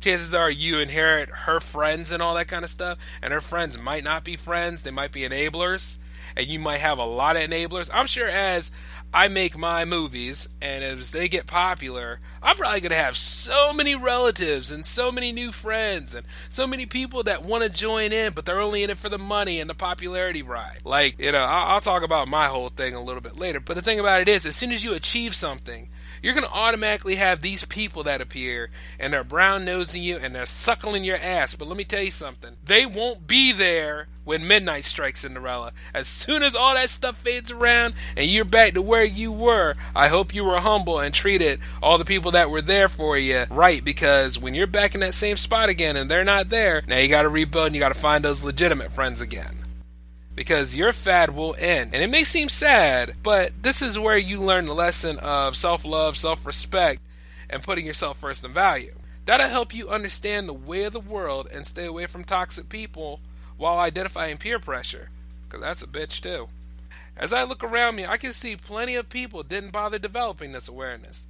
chances 0.00 0.34
are 0.34 0.50
you 0.50 0.80
inherit 0.80 1.28
her 1.28 1.60
friends 1.60 2.10
and 2.10 2.20
all 2.20 2.34
that 2.34 2.48
kind 2.48 2.64
of 2.64 2.70
stuff. 2.70 2.98
And 3.22 3.32
her 3.32 3.40
friends 3.40 3.78
might 3.78 4.04
not 4.04 4.24
be 4.24 4.36
friends. 4.36 4.82
They 4.82 4.90
might 4.90 5.12
be 5.12 5.22
enablers 5.22 5.98
and 6.36 6.46
you 6.46 6.58
might 6.58 6.80
have 6.80 6.98
a 6.98 7.04
lot 7.04 7.36
of 7.36 7.42
enablers 7.42 7.90
i'm 7.92 8.06
sure 8.06 8.28
as 8.28 8.70
I 9.14 9.28
make 9.28 9.58
my 9.58 9.84
movies, 9.84 10.48
and 10.62 10.82
as 10.82 11.12
they 11.12 11.28
get 11.28 11.46
popular, 11.46 12.20
I'm 12.42 12.56
probably 12.56 12.80
going 12.80 12.92
to 12.92 12.96
have 12.96 13.14
so 13.14 13.74
many 13.74 13.94
relatives 13.94 14.72
and 14.72 14.86
so 14.86 15.12
many 15.12 15.32
new 15.32 15.52
friends 15.52 16.14
and 16.14 16.26
so 16.48 16.66
many 16.66 16.86
people 16.86 17.22
that 17.24 17.44
want 17.44 17.62
to 17.62 17.68
join 17.68 18.12
in, 18.12 18.32
but 18.32 18.46
they're 18.46 18.60
only 18.60 18.82
in 18.82 18.88
it 18.88 18.96
for 18.96 19.10
the 19.10 19.18
money 19.18 19.60
and 19.60 19.68
the 19.68 19.74
popularity 19.74 20.42
ride. 20.42 20.78
Like, 20.84 21.18
you 21.18 21.30
know, 21.30 21.42
I'll, 21.42 21.74
I'll 21.74 21.80
talk 21.80 22.02
about 22.02 22.26
my 22.26 22.46
whole 22.46 22.70
thing 22.70 22.94
a 22.94 23.02
little 23.02 23.20
bit 23.20 23.36
later, 23.36 23.60
but 23.60 23.74
the 23.74 23.82
thing 23.82 24.00
about 24.00 24.22
it 24.22 24.28
is, 24.30 24.46
as 24.46 24.56
soon 24.56 24.72
as 24.72 24.82
you 24.82 24.94
achieve 24.94 25.34
something, 25.34 25.90
you're 26.22 26.34
going 26.34 26.46
to 26.46 26.52
automatically 26.52 27.16
have 27.16 27.40
these 27.40 27.64
people 27.64 28.04
that 28.04 28.20
appear 28.20 28.70
and 28.98 29.12
they're 29.12 29.24
brown 29.24 29.64
nosing 29.64 30.02
you 30.02 30.16
and 30.16 30.34
they're 30.34 30.46
suckling 30.46 31.04
your 31.04 31.16
ass. 31.16 31.54
But 31.54 31.68
let 31.68 31.76
me 31.76 31.84
tell 31.84 32.02
you 32.02 32.10
something 32.10 32.56
they 32.64 32.86
won't 32.86 33.26
be 33.26 33.52
there 33.52 34.08
when 34.24 34.46
midnight 34.46 34.84
strikes 34.84 35.20
Cinderella. 35.20 35.72
As 35.92 36.06
soon 36.06 36.42
as 36.42 36.54
all 36.54 36.74
that 36.74 36.90
stuff 36.90 37.16
fades 37.16 37.50
around 37.50 37.94
and 38.16 38.26
you're 38.26 38.44
back 38.44 38.74
to 38.74 38.82
where 38.82 39.04
you 39.04 39.32
were, 39.32 39.74
I 39.96 40.08
hope 40.08 40.34
you 40.34 40.44
were 40.44 40.60
humble 40.60 41.00
and 41.00 41.12
treated 41.12 41.60
all 41.82 41.98
the 41.98 42.04
people 42.04 42.30
that 42.30 42.50
were 42.50 42.62
there 42.62 42.88
for 42.88 43.18
you 43.18 43.44
right 43.50 43.84
because 43.84 44.38
when 44.38 44.54
you're 44.54 44.66
back 44.66 44.94
in 44.94 45.00
that 45.00 45.14
same 45.14 45.36
spot 45.36 45.68
again 45.68 45.96
and 45.96 46.10
they're 46.10 46.24
not 46.24 46.48
there, 46.48 46.82
now 46.86 46.98
you 46.98 47.08
got 47.08 47.22
to 47.22 47.28
rebuild 47.28 47.66
and 47.66 47.74
you 47.74 47.80
got 47.80 47.92
to 47.92 48.00
find 48.00 48.24
those 48.24 48.44
legitimate 48.44 48.92
friends 48.92 49.20
again 49.20 49.61
because 50.34 50.76
your 50.76 50.92
fad 50.92 51.34
will 51.34 51.54
end. 51.58 51.94
And 51.94 52.02
it 52.02 52.10
may 52.10 52.24
seem 52.24 52.48
sad, 52.48 53.16
but 53.22 53.62
this 53.62 53.82
is 53.82 53.98
where 53.98 54.16
you 54.16 54.40
learn 54.40 54.66
the 54.66 54.74
lesson 54.74 55.18
of 55.18 55.56
self 55.56 55.84
love, 55.84 56.16
self 56.16 56.46
respect, 56.46 57.02
and 57.50 57.62
putting 57.62 57.86
yourself 57.86 58.18
first 58.18 58.44
in 58.44 58.52
value. 58.52 58.94
That'll 59.24 59.48
help 59.48 59.74
you 59.74 59.88
understand 59.88 60.48
the 60.48 60.54
way 60.54 60.84
of 60.84 60.92
the 60.92 61.00
world 61.00 61.48
and 61.52 61.66
stay 61.66 61.86
away 61.86 62.06
from 62.06 62.24
toxic 62.24 62.68
people 62.68 63.20
while 63.56 63.78
identifying 63.78 64.38
peer 64.38 64.58
pressure, 64.58 65.10
because 65.44 65.62
that's 65.62 65.82
a 65.82 65.86
bitch 65.86 66.20
too. 66.20 66.48
As 67.16 67.32
I 67.32 67.44
look 67.44 67.62
around 67.62 67.96
me, 67.96 68.06
I 68.06 68.16
can 68.16 68.32
see 68.32 68.56
plenty 68.56 68.94
of 68.94 69.08
people 69.08 69.42
didn't 69.42 69.70
bother 69.70 69.98
developing 69.98 70.52
this 70.52 70.68
awareness. 70.68 71.26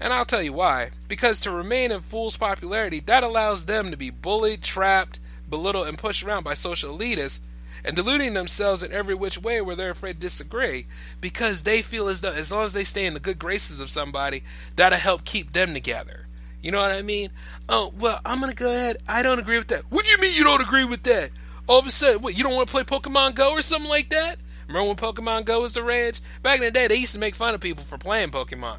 And 0.00 0.12
I'll 0.12 0.24
tell 0.24 0.42
you 0.42 0.52
why. 0.52 0.90
Because 1.08 1.40
to 1.40 1.50
remain 1.50 1.90
in 1.92 2.00
fool's 2.00 2.36
popularity, 2.36 3.00
that 3.00 3.22
allows 3.22 3.66
them 3.66 3.90
to 3.90 3.96
be 3.96 4.10
bullied, 4.10 4.62
trapped, 4.62 5.20
belittled, 5.48 5.88
and 5.88 5.98
pushed 5.98 6.22
around 6.22 6.42
by 6.42 6.54
social 6.54 6.96
elitists 6.96 7.40
and 7.84 7.96
deluding 7.96 8.34
themselves 8.34 8.82
in 8.82 8.92
every 8.92 9.14
which 9.14 9.38
way 9.38 9.60
where 9.60 9.76
they're 9.76 9.90
afraid 9.90 10.14
to 10.14 10.20
disagree 10.20 10.86
because 11.20 11.62
they 11.62 11.82
feel 11.82 12.08
as 12.08 12.20
though 12.20 12.32
as 12.32 12.52
long 12.52 12.64
as 12.64 12.72
they 12.72 12.84
stay 12.84 13.06
in 13.06 13.14
the 13.14 13.20
good 13.20 13.38
graces 13.38 13.80
of 13.80 13.90
somebody, 13.90 14.42
that'll 14.76 14.98
help 14.98 15.24
keep 15.24 15.52
them 15.52 15.74
together. 15.74 16.26
You 16.62 16.72
know 16.72 16.80
what 16.80 16.92
I 16.92 17.02
mean? 17.02 17.30
Oh, 17.68 17.92
well, 17.98 18.20
I'm 18.24 18.40
going 18.40 18.50
to 18.50 18.56
go 18.56 18.72
ahead. 18.72 18.98
I 19.06 19.22
don't 19.22 19.38
agree 19.38 19.58
with 19.58 19.68
that. 19.68 19.84
What 19.90 20.04
do 20.04 20.10
you 20.10 20.18
mean 20.20 20.34
you 20.34 20.44
don't 20.44 20.62
agree 20.62 20.84
with 20.84 21.02
that? 21.04 21.30
All 21.68 21.78
of 21.78 21.86
a 21.86 21.90
sudden, 21.90 22.22
what, 22.22 22.36
you 22.36 22.42
don't 22.42 22.54
want 22.54 22.68
to 22.68 22.72
play 22.72 22.82
Pokemon 22.82 23.34
Go 23.34 23.52
or 23.52 23.62
something 23.62 23.88
like 23.88 24.10
that? 24.10 24.38
Remember 24.68 24.88
when 24.88 24.96
Pokemon 24.96 25.44
Go 25.44 25.60
was 25.60 25.74
the 25.74 25.82
rage? 25.82 26.20
Back 26.42 26.58
in 26.58 26.64
the 26.64 26.70
day, 26.70 26.88
they 26.88 26.96
used 26.96 27.12
to 27.12 27.18
make 27.18 27.34
fun 27.34 27.54
of 27.54 27.60
people 27.60 27.84
for 27.84 27.98
playing 27.98 28.30
Pokemon. 28.30 28.78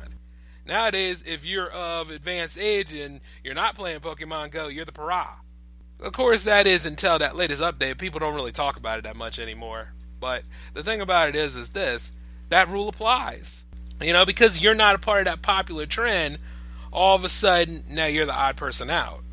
Nowadays, 0.66 1.24
if 1.26 1.46
you're 1.46 1.70
of 1.70 2.10
advanced 2.10 2.58
age 2.58 2.94
and 2.94 3.22
you're 3.42 3.54
not 3.54 3.76
playing 3.76 4.02
Pokemon 4.02 4.52
Go, 4.52 4.68
you're 4.68 4.84
the 4.84 4.92
pariah. 4.92 5.28
Of 6.00 6.14
course, 6.14 6.44
that 6.44 6.68
is 6.68 6.86
until 6.86 7.20
that 7.20 7.36
latest 7.36 7.62
update. 7.62 7.98
People 7.98 8.20
don't 8.20 8.36
really 8.36 8.52
talk 8.52 8.78
about 8.78 9.00
it 9.00 9.04
that 9.06 9.16
much 9.16 9.40
anymore. 9.40 9.90
But 10.20 10.44
the 10.74 10.84
thing 10.84 11.02
about 11.02 11.30
it 11.30 11.36
is, 11.36 11.56
is 11.56 11.72
this: 11.72 12.12
that 12.50 12.70
rule 12.70 12.90
applies. 12.90 13.64
You 14.00 14.14
know, 14.14 14.26
because 14.26 14.60
you're 14.62 14.76
not 14.76 14.96
a 14.96 15.00
part 15.00 15.22
of 15.22 15.26
that 15.26 15.42
popular 15.42 15.88
trend, 15.88 16.38
all 16.92 17.16
of 17.16 17.24
a 17.24 17.30
sudden 17.30 17.84
now 17.90 18.06
you're 18.06 18.28
the 18.28 18.34
odd 18.34 18.58
person 18.58 18.90
out. 18.90 19.24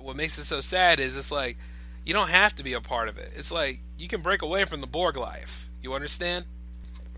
What 0.00 0.16
makes 0.16 0.38
it 0.38 0.44
so 0.44 0.60
sad 0.60 0.98
is 0.98 1.16
it's 1.16 1.30
like 1.30 1.58
you 2.06 2.14
don't 2.14 2.28
have 2.28 2.56
to 2.56 2.62
be 2.62 2.72
a 2.72 2.80
part 2.80 3.08
of 3.08 3.18
it. 3.18 3.32
It's 3.36 3.52
like 3.52 3.80
you 3.98 4.08
can 4.08 4.22
break 4.22 4.42
away 4.42 4.64
from 4.64 4.80
the 4.80 4.86
Borg 4.86 5.16
life. 5.16 5.68
You 5.82 5.92
understand? 5.92 6.46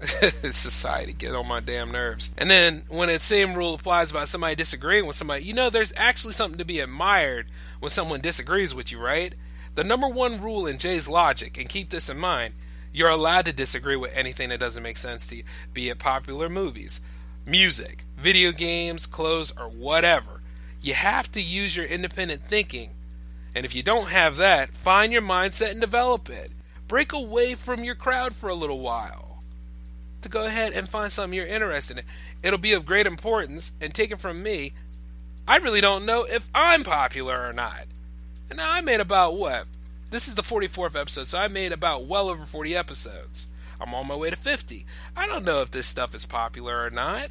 Society 0.50 1.15
get 1.15 1.35
on 1.35 1.49
my 1.49 1.61
damn 1.61 1.91
nerves. 1.91 2.31
And 2.37 2.50
then 2.50 2.85
when 2.88 3.09
the 3.09 3.19
same 3.19 3.55
rule 3.55 3.75
applies 3.75 4.11
about 4.11 4.29
somebody 4.29 4.55
disagreeing 4.55 5.07
with 5.07 5.17
somebody, 5.17 5.45
you 5.45 5.55
know, 5.55 5.71
there's 5.71 5.93
actually 5.97 6.35
something 6.35 6.59
to 6.59 6.65
be 6.65 6.81
admired 6.81 7.47
when 7.81 7.91
someone 7.91 8.21
disagrees 8.21 8.75
with 8.75 8.93
you, 8.93 8.99
right? 8.99 9.35
The 9.75 9.85
number 9.85 10.09
one 10.09 10.41
rule 10.41 10.67
in 10.67 10.79
J's 10.79 11.09
logic, 11.09 11.59
and 11.59 11.69
keep 11.69 11.91
this 11.91 12.09
in 12.09 12.19
mind, 12.19 12.55
you're 12.93 13.11
allowed 13.11 13.45
to 13.47 13.53
disagree 13.53 13.97
with 13.97 14.12
anything 14.15 14.49
that 14.50 14.61
doesn't 14.61 14.83
make 14.83 14.97
sense 14.97 15.26
to 15.29 15.37
you, 15.37 15.45
be 15.73 15.88
it 15.88 15.99
popular 15.99 16.49
movies, 16.49 17.00
music, 17.47 18.05
video 18.17 18.53
games, 18.53 19.07
clothes, 19.07 19.53
or 19.59 19.69
whatever. 19.69 20.41
You 20.81 20.95
have 20.95 21.31
to 21.33 21.43
use 21.43 21.76
your 21.76 21.87
independent 21.87 22.43
thinking. 22.49 22.91
And 23.55 23.65
if 23.65 23.75
you 23.75 23.83
don't 23.83 24.09
have 24.09 24.37
that, 24.37 24.71
find 24.71 25.12
your 25.12 25.23
mindset 25.23 25.73
and 25.73 25.81
develop 25.81 26.29
it. 26.29 26.53
Break 26.87 27.12
away 27.12 27.55
from 27.55 27.83
your 27.83 27.95
crowd 27.95 28.35
for 28.35 28.49
a 28.49 28.55
little 28.55 28.81
while. 28.81 29.25
To 30.26 30.33
go 30.33 30.45
ahead 30.45 30.73
and 30.73 30.88
find 30.88 31.12
something 31.12 31.37
you're 31.37 31.47
interested 31.47 31.99
in. 31.99 32.04
It'll 32.42 32.59
be 32.59 32.73
of 32.73 32.85
great 32.85 33.06
importance, 33.06 33.71
and 33.80 33.95
take 33.95 34.11
it 34.11 34.18
from 34.18 34.42
me, 34.42 34.73
I 35.47 35.59
really 35.59 35.80
don't 35.80 36.04
know 36.04 36.25
if 36.25 36.49
I'm 36.52 36.83
popular 36.83 37.49
or 37.49 37.52
not. 37.52 37.85
And 38.50 38.56
now 38.56 38.73
I 38.73 38.80
made 38.80 38.99
about 38.99 39.37
what? 39.37 39.68
This 40.11 40.26
is 40.26 40.35
the 40.35 40.42
44th 40.42 41.00
episode, 41.00 41.28
so 41.28 41.38
I 41.38 41.47
made 41.47 41.71
about 41.71 42.06
well 42.06 42.28
over 42.28 42.45
40 42.45 42.75
episodes. 42.75 43.47
I'm 43.80 43.95
on 43.95 44.09
my 44.09 44.16
way 44.16 44.30
to 44.30 44.37
50. 44.37 44.85
I 45.16 45.28
don't 45.28 45.45
know 45.45 45.61
if 45.61 45.71
this 45.71 45.87
stuff 45.87 46.12
is 46.12 46.26
popular 46.26 46.85
or 46.85 46.90
not. 46.90 47.30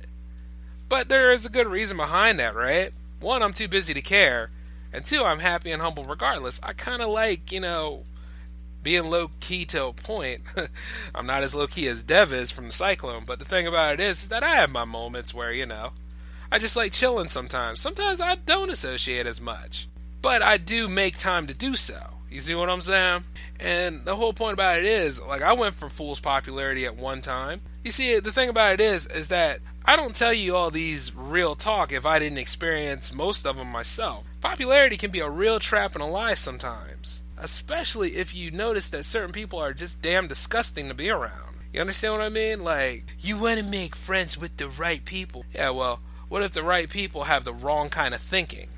But 0.87 1.09
there 1.09 1.33
is 1.33 1.45
a 1.45 1.49
good 1.49 1.67
reason 1.67 1.97
behind 1.97 2.39
that, 2.39 2.55
right? 2.55 2.93
One, 3.19 3.43
I'm 3.43 3.51
too 3.51 3.67
busy 3.67 3.93
to 3.93 4.01
care. 4.01 4.51
And 4.93 5.03
two, 5.03 5.25
I'm 5.25 5.39
happy 5.39 5.71
and 5.71 5.81
humble 5.81 6.05
regardless. 6.05 6.61
I 6.63 6.71
kind 6.71 7.01
of 7.01 7.09
like, 7.09 7.51
you 7.51 7.59
know, 7.59 8.03
being 8.85 9.09
low 9.09 9.31
key 9.39 9.65
to 9.65 9.87
a 9.87 9.93
point. 9.93 10.41
I'm 11.15 11.25
not 11.25 11.41
as 11.41 11.55
low 11.55 11.65
key 11.65 11.87
as 11.87 12.03
Dev 12.03 12.31
is 12.31 12.51
from 12.51 12.67
the 12.67 12.71
Cyclone, 12.71 13.23
but 13.25 13.39
the 13.39 13.45
thing 13.45 13.65
about 13.65 13.95
it 13.95 13.99
is, 13.99 14.21
is 14.23 14.29
that 14.29 14.43
I 14.43 14.57
have 14.57 14.69
my 14.69 14.85
moments 14.85 15.33
where, 15.33 15.51
you 15.51 15.65
know, 15.65 15.89
I 16.51 16.59
just 16.59 16.75
like 16.75 16.93
chilling 16.93 17.27
sometimes. 17.27 17.81
Sometimes 17.81 18.21
I 18.21 18.35
don't 18.35 18.69
associate 18.69 19.25
as 19.25 19.41
much, 19.41 19.89
but 20.21 20.43
I 20.43 20.57
do 20.57 20.87
make 20.87 21.17
time 21.17 21.47
to 21.47 21.53
do 21.55 21.75
so. 21.75 21.99
You 22.29 22.39
see 22.39 22.53
what 22.53 22.69
I'm 22.69 22.79
saying? 22.79 23.23
And 23.59 24.05
the 24.05 24.15
whole 24.15 24.33
point 24.33 24.53
about 24.53 24.77
it 24.77 24.85
is, 24.85 25.19
like, 25.19 25.41
I 25.41 25.53
went 25.53 25.73
for 25.73 25.89
Fool's 25.89 26.19
popularity 26.19 26.85
at 26.85 26.95
one 26.95 27.23
time. 27.23 27.61
You 27.83 27.89
see, 27.89 28.19
the 28.19 28.31
thing 28.31 28.49
about 28.49 28.75
it 28.75 28.81
is, 28.81 29.07
is 29.07 29.29
that 29.29 29.61
I 29.83 29.95
don't 29.95 30.15
tell 30.15 30.33
you 30.33 30.55
all 30.55 30.69
these 30.69 31.15
real 31.15 31.55
talk 31.55 31.91
if 31.91 32.05
I 32.05 32.19
didn't 32.19 32.37
experience 32.37 33.11
most 33.11 33.47
of 33.47 33.57
them 33.57 33.71
myself. 33.71 34.27
Popularity 34.41 34.97
can 34.97 35.09
be 35.09 35.21
a 35.21 35.29
real 35.29 35.59
trap 35.59 35.95
and 35.95 36.03
a 36.03 36.07
lie 36.07 36.35
sometimes, 36.35 37.23
especially 37.37 38.15
if 38.15 38.35
you 38.35 38.51
notice 38.51 38.89
that 38.89 39.05
certain 39.05 39.31
people 39.31 39.59
are 39.59 39.73
just 39.73 40.01
damn 40.01 40.27
disgusting 40.27 40.87
to 40.87 40.93
be 40.93 41.09
around. 41.09 41.55
You 41.73 41.81
understand 41.81 42.13
what 42.13 42.21
I 42.21 42.29
mean? 42.29 42.63
Like, 42.63 43.05
you 43.19 43.37
want 43.37 43.57
to 43.57 43.63
make 43.63 43.95
friends 43.95 44.37
with 44.37 44.55
the 44.57 44.69
right 44.69 45.03
people. 45.03 45.45
Yeah, 45.53 45.71
well, 45.71 45.99
what 46.29 46.41
if 46.41 46.53
the 46.53 46.63
right 46.63 46.89
people 46.89 47.25
have 47.25 47.43
the 47.43 47.53
wrong 47.53 47.89
kind 47.89 48.13
of 48.13 48.21
thinking? 48.21 48.69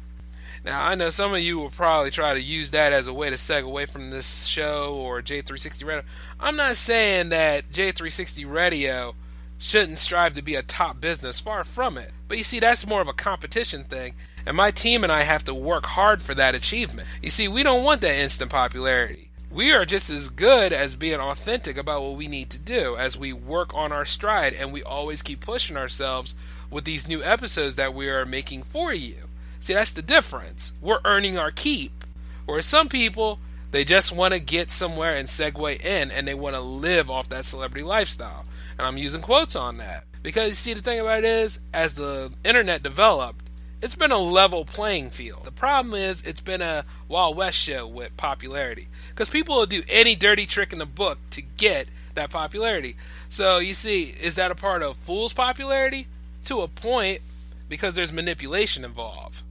Now, 0.66 0.84
I 0.84 0.96
know 0.96 1.10
some 1.10 1.34
of 1.34 1.40
you 1.40 1.60
will 1.60 1.70
probably 1.70 2.12
try 2.12 2.34
to 2.34 2.42
use 2.42 2.72
that 2.72 2.92
as 2.92 3.08
a 3.08 3.14
way 3.14 3.30
to 3.30 3.36
segue 3.36 3.64
away 3.64 3.86
from 3.86 4.10
this 4.10 4.46
show 4.46 4.96
or 4.96 5.22
J360 5.22 5.86
Radio. 5.86 6.04
I'm 6.40 6.56
not 6.56 6.76
saying 6.76 7.30
that 7.30 7.72
J360 7.72 8.52
Radio 8.52 9.16
shouldn't 9.58 10.00
strive 10.00 10.34
to 10.36 10.42
be 10.42 10.56
a 10.56 10.62
top 10.62 11.02
business, 11.02 11.40
far 11.40 11.64
from 11.64 11.98
it. 11.98 12.12
But 12.28 12.38
you 12.38 12.44
see, 12.44 12.60
that's 12.60 12.86
more 12.86 13.02
of 13.02 13.08
a 13.08 13.14
competition 13.14 13.84
thing, 13.84 14.14
and 14.46 14.56
my 14.56 14.72
team 14.72 15.04
and 15.04 15.12
I 15.12 15.24
have 15.24 15.44
to 15.46 15.54
work 15.54 15.86
hard 15.86 16.22
for 16.22 16.34
that 16.36 16.56
achievement. 16.56 17.08
You 17.22 17.30
see, 17.30 17.48
we 17.48 17.64
don't 17.64 17.84
want 17.84 18.02
that 18.02 18.16
instant 18.16 18.52
popularity. 18.52 19.30
We 19.50 19.72
are 19.72 19.86
just 19.86 20.10
as 20.10 20.30
good 20.30 20.74
as 20.74 20.96
being 20.96 21.20
authentic 21.20 21.78
about 21.78 22.04
what 22.04 22.18
we 22.18 22.28
need 22.28 22.50
to 22.52 22.60
do 22.60 22.98
as 22.98 23.18
we 23.18 23.32
work 23.32 23.74
on 23.74 23.94
our 23.94 24.06
stride 24.06 24.54
and 24.54 24.74
we 24.74 24.84
always 24.84 25.22
keep 25.22 25.40
pushing 25.40 25.78
ourselves 25.78 26.36
with 26.70 26.84
these 26.84 27.08
new 27.08 27.24
episodes 27.24 27.76
that 27.76 27.94
we 27.94 28.10
are 28.10 28.26
making 28.26 28.64
for 28.64 28.94
you. 28.94 29.16
See, 29.62 29.74
that's 29.74 29.94
the 29.94 30.02
difference. 30.02 30.74
We're 30.82 31.00
earning 31.06 31.38
our 31.38 31.52
keep. 31.52 32.04
Whereas 32.46 32.66
some 32.66 32.90
people, 32.90 33.40
they 33.72 33.86
just 33.86 34.12
want 34.12 34.34
to 34.34 34.40
get 34.40 34.70
somewhere 34.70 35.16
and 35.16 35.28
segue 35.28 35.82
in 35.84 36.12
and 36.12 36.28
they 36.28 36.36
want 36.36 36.56
to 36.56 36.62
live 36.62 37.10
off 37.10 37.30
that 37.30 37.46
celebrity 37.46 37.86
lifestyle. 37.86 38.46
And 38.77 38.88
I'm 38.88 38.98
using 38.98 39.22
quotes 39.22 39.55
on 39.55 39.77
that. 39.77 40.05
Because 40.22 40.50
you 40.50 40.53
see, 40.53 40.74
the 40.74 40.81
thing 40.81 41.00
about 41.00 41.19
it 41.19 41.25
is, 41.25 41.60
as 41.74 41.96
the 41.96 42.31
internet 42.43 42.84
developed, 42.84 43.50
it's 43.81 43.96
been 43.96 44.12
a 44.12 44.17
level 44.17 44.65
playing 44.65 45.12
field. 45.12 45.46
The 45.46 45.51
problem 45.51 45.93
is, 45.93 46.22
it's 46.24 46.41
been 46.41 46.62
a 46.62 46.86
Wild 47.07 47.38
West 47.38 47.57
show 47.57 47.88
with 47.88 48.17
popularity. 48.17 48.88
Because 49.10 49.29
people 49.29 49.55
will 49.55 49.65
do 49.65 49.84
any 49.88 50.15
dirty 50.15 50.46
trick 50.46 50.74
in 50.74 50.79
the 50.79 50.86
book 50.86 51.19
to 51.31 51.41
get 51.41 51.88
that 52.15 52.29
popularity. 52.29 52.98
So, 53.29 53.60
you 53.60 53.74
see, 53.74 54.15
is 54.19 54.36
that 54.36 54.51
a 54.51 54.55
part 54.55 54.81
of 54.84 54.98
Fool's 54.98 55.34
popularity? 55.34 56.07
To 56.46 56.62
a 56.62 56.67
point, 56.67 57.22
because 57.69 57.96
there's 57.96 58.13
manipulation 58.13 58.84
involved. 58.84 59.43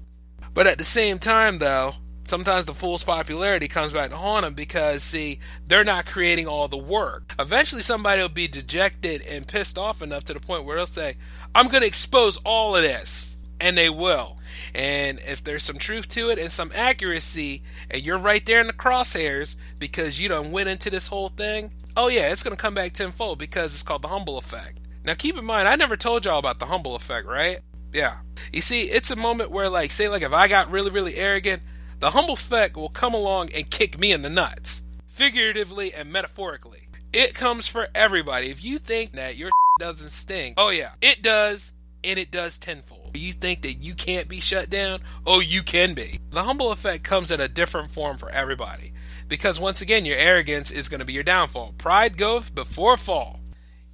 But 0.55 0.67
at 0.67 0.79
the 0.79 0.85
same 0.85 1.19
time, 1.19 1.59
though, 1.59 1.95
sometimes 2.29 2.67
the 2.67 2.75
fool's 2.75 3.05
popularity 3.05 3.69
comes 3.69 3.93
back 3.93 4.11
to 4.11 4.17
haunt 4.17 4.45
them 4.45 4.55
because, 4.55 5.03
see, 5.03 5.39
they're 5.67 5.85
not 5.85 6.07
creating 6.07 6.47
all 6.47 6.69
the 6.69 6.77
work. 6.77 7.35
Eventually, 7.39 7.83
somebody 7.83 8.23
will 8.23 8.29
be 8.29 8.49
dejected 8.49 9.23
and 9.23 9.47
pissed 9.47 9.79
off 9.79 10.03
enough 10.03 10.25
to 10.25 10.35
the 10.35 10.41
point 10.41 10.65
where 10.65 10.77
they'll 10.77 10.87
say, 10.87 11.17
I'm 11.55 11.69
going 11.69 11.83
to 11.83 11.87
expose 11.87 12.37
all 12.39 12.77
of 12.77 12.83
this. 12.83 13.37
And 13.59 13.79
they 13.79 13.89
will. 13.89 14.37
And 14.75 15.19
if 15.27 15.43
there's 15.43 15.63
some 15.63 15.79
truth 15.79 16.09
to 16.11 16.29
it 16.29 16.39
and 16.39 16.53
some 16.53 16.71
accuracy, 16.75 17.63
and 17.91 18.03
you're 18.03 18.19
right 18.19 18.45
there 18.45 18.61
in 18.61 18.67
the 18.67 18.75
crosshairs 18.75 19.57
because 19.79 20.21
you 20.21 20.29
done 20.29 20.53
went 20.53 20.69
into 20.69 20.91
this 20.91 21.07
whole 21.07 21.31
thing, 21.31 21.73
oh 21.97 22.09
yeah, 22.09 22.31
it's 22.31 22.43
going 22.43 22.55
to 22.55 22.61
come 22.61 22.75
back 22.75 22.93
tenfold 22.93 23.39
because 23.39 23.73
it's 23.73 23.83
called 23.83 24.03
the 24.03 24.09
humble 24.09 24.37
effect. 24.37 24.81
Now 25.05 25.15
keep 25.15 25.39
in 25.39 25.45
mind, 25.47 25.69
I 25.69 25.77
never 25.77 25.97
told 25.97 26.27
y'all 26.27 26.39
about 26.39 26.59
the 26.59 26.67
humble 26.67 26.97
effect, 26.97 27.27
right? 27.27 27.61
Yeah. 27.95 28.17
You 28.53 28.61
see, 28.61 28.83
it's 28.83 29.11
a 29.11 29.17
moment 29.17 29.51
where, 29.51 29.71
like, 29.71 29.91
say, 29.91 30.09
like, 30.09 30.21
if 30.21 30.35
I 30.35 30.49
got 30.49 30.71
really, 30.71 30.91
really 30.91 31.17
arrogant, 31.17 31.63
the 31.99 32.11
humble 32.11 32.35
effect 32.35 32.77
will 32.77 32.89
come 32.89 33.15
along 33.15 33.51
and 33.55 33.71
kick 33.71 33.99
me 33.99 34.13
in 34.13 34.23
the 34.23 34.29
nuts, 34.29 34.83
figuratively 35.07 35.95
and 35.95 36.13
metaphorically. 36.13 36.89
It 37.13 37.35
comes 37.35 37.67
for 37.67 37.89
everybody. 37.95 38.51
If 38.51 38.63
you 38.63 38.79
think 38.79 39.13
that 39.13 39.37
your 39.37 39.51
doesn't 39.81 40.11
stink, 40.11 40.55
oh 40.59 40.71
yeah, 40.71 40.93
it 41.01 41.23
does, 41.23 41.73
and 42.05 42.19
it 42.19 42.31
does 42.31 42.59
tenfold. 42.59 43.17
You 43.17 43.33
think 43.33 43.63
that 43.63 43.75
you 43.75 43.95
can't 43.95 44.29
be 44.29 44.41
shut 44.41 44.69
down? 44.69 45.01
Oh, 45.27 45.41
you 45.41 45.63
can 45.63 45.95
be. 45.95 46.21
The 46.31 46.43
humble 46.43 46.71
effect 46.71 47.03
comes 47.03 47.31
in 47.31 47.41
a 47.41 47.49
different 47.49 47.91
form 47.91 48.19
for 48.19 48.29
everybody. 48.29 48.93
Because 49.27 49.59
once 49.59 49.81
again, 49.81 50.05
your 50.05 50.19
arrogance 50.19 50.71
is 50.71 50.91
going 50.91 50.99
to 50.99 51.07
be 51.07 51.15
your 51.15 51.23
downfall. 51.23 51.75
Pride 51.79 52.19
goeth 52.19 52.55
before 52.55 52.99
fall. 52.99 53.41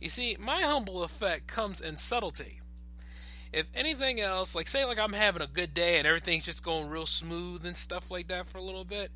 You 0.00 0.08
see, 0.08 0.36
my 0.40 0.62
humble 0.62 1.04
effect 1.04 1.46
comes 1.46 1.80
in 1.80 1.96
subtlety 1.96 2.60
if 3.52 3.66
anything 3.74 4.20
else, 4.20 4.54
like 4.54 4.68
say 4.68 4.84
like 4.84 4.98
I'm 4.98 5.12
having 5.12 5.42
a 5.42 5.46
good 5.46 5.74
day 5.74 5.98
and 5.98 6.06
everything's 6.06 6.44
just 6.44 6.64
going 6.64 6.88
real 6.88 7.06
smooth 7.06 7.66
and 7.66 7.76
stuff 7.76 8.10
like 8.10 8.28
that 8.28 8.46
for 8.46 8.58
a 8.58 8.62
little 8.62 8.84
bit, 8.84 9.10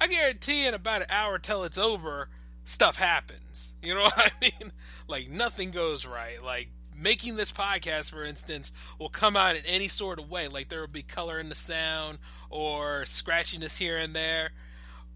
I 0.00 0.06
guarantee 0.06 0.66
in 0.66 0.74
about 0.74 1.02
an 1.02 1.08
hour 1.10 1.38
till 1.38 1.64
it's 1.64 1.78
over, 1.78 2.28
stuff 2.64 2.96
happens. 2.96 3.72
You 3.82 3.94
know 3.94 4.02
what 4.02 4.18
I 4.18 4.30
mean? 4.40 4.72
Like 5.06 5.28
nothing 5.28 5.70
goes 5.70 6.04
right. 6.04 6.42
Like 6.42 6.70
making 6.92 7.36
this 7.36 7.52
podcast, 7.52 8.10
for 8.10 8.24
instance, 8.24 8.72
will 8.98 9.08
come 9.08 9.36
out 9.36 9.54
in 9.54 9.64
any 9.64 9.86
sort 9.86 10.18
of 10.18 10.28
way. 10.28 10.48
Like 10.48 10.70
there 10.70 10.80
will 10.80 10.88
be 10.88 11.02
color 11.04 11.38
in 11.38 11.48
the 11.48 11.54
sound 11.54 12.18
or 12.50 13.02
scratchiness 13.02 13.78
here 13.78 13.96
and 13.96 14.16
there. 14.16 14.50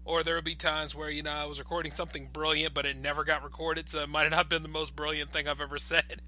Or 0.05 0.23
there 0.23 0.35
will 0.35 0.41
be 0.41 0.55
times 0.55 0.95
where, 0.95 1.09
you 1.09 1.21
know, 1.21 1.31
I 1.31 1.45
was 1.45 1.59
recording 1.59 1.91
something 1.91 2.29
brilliant, 2.31 2.73
but 2.73 2.85
it 2.85 2.95
never 2.95 3.25
got 3.25 3.43
recorded, 3.43 3.89
so 3.89 4.01
it 4.01 4.09
might 4.09 4.23
not 4.29 4.33
have 4.33 4.49
been 4.49 4.63
the 4.63 4.69
most 4.69 4.95
brilliant 4.95 5.33
thing 5.33 5.47
I've 5.47 5.61
ever 5.61 5.77
said. 5.77 6.21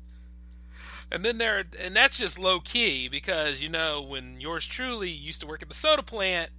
And 1.14 1.24
then 1.24 1.38
there, 1.38 1.64
and 1.80 1.96
that's 1.96 2.18
just 2.18 2.40
low 2.40 2.60
key 2.60 3.08
because 3.08 3.62
you 3.62 3.70
know 3.70 4.02
when 4.02 4.42
yours 4.42 4.66
truly 4.66 5.12
used 5.12 5.42
to 5.42 5.48
work 5.48 5.62
at 5.62 5.70
the 5.70 5.76
soda 5.76 6.02
plant, 6.02 6.50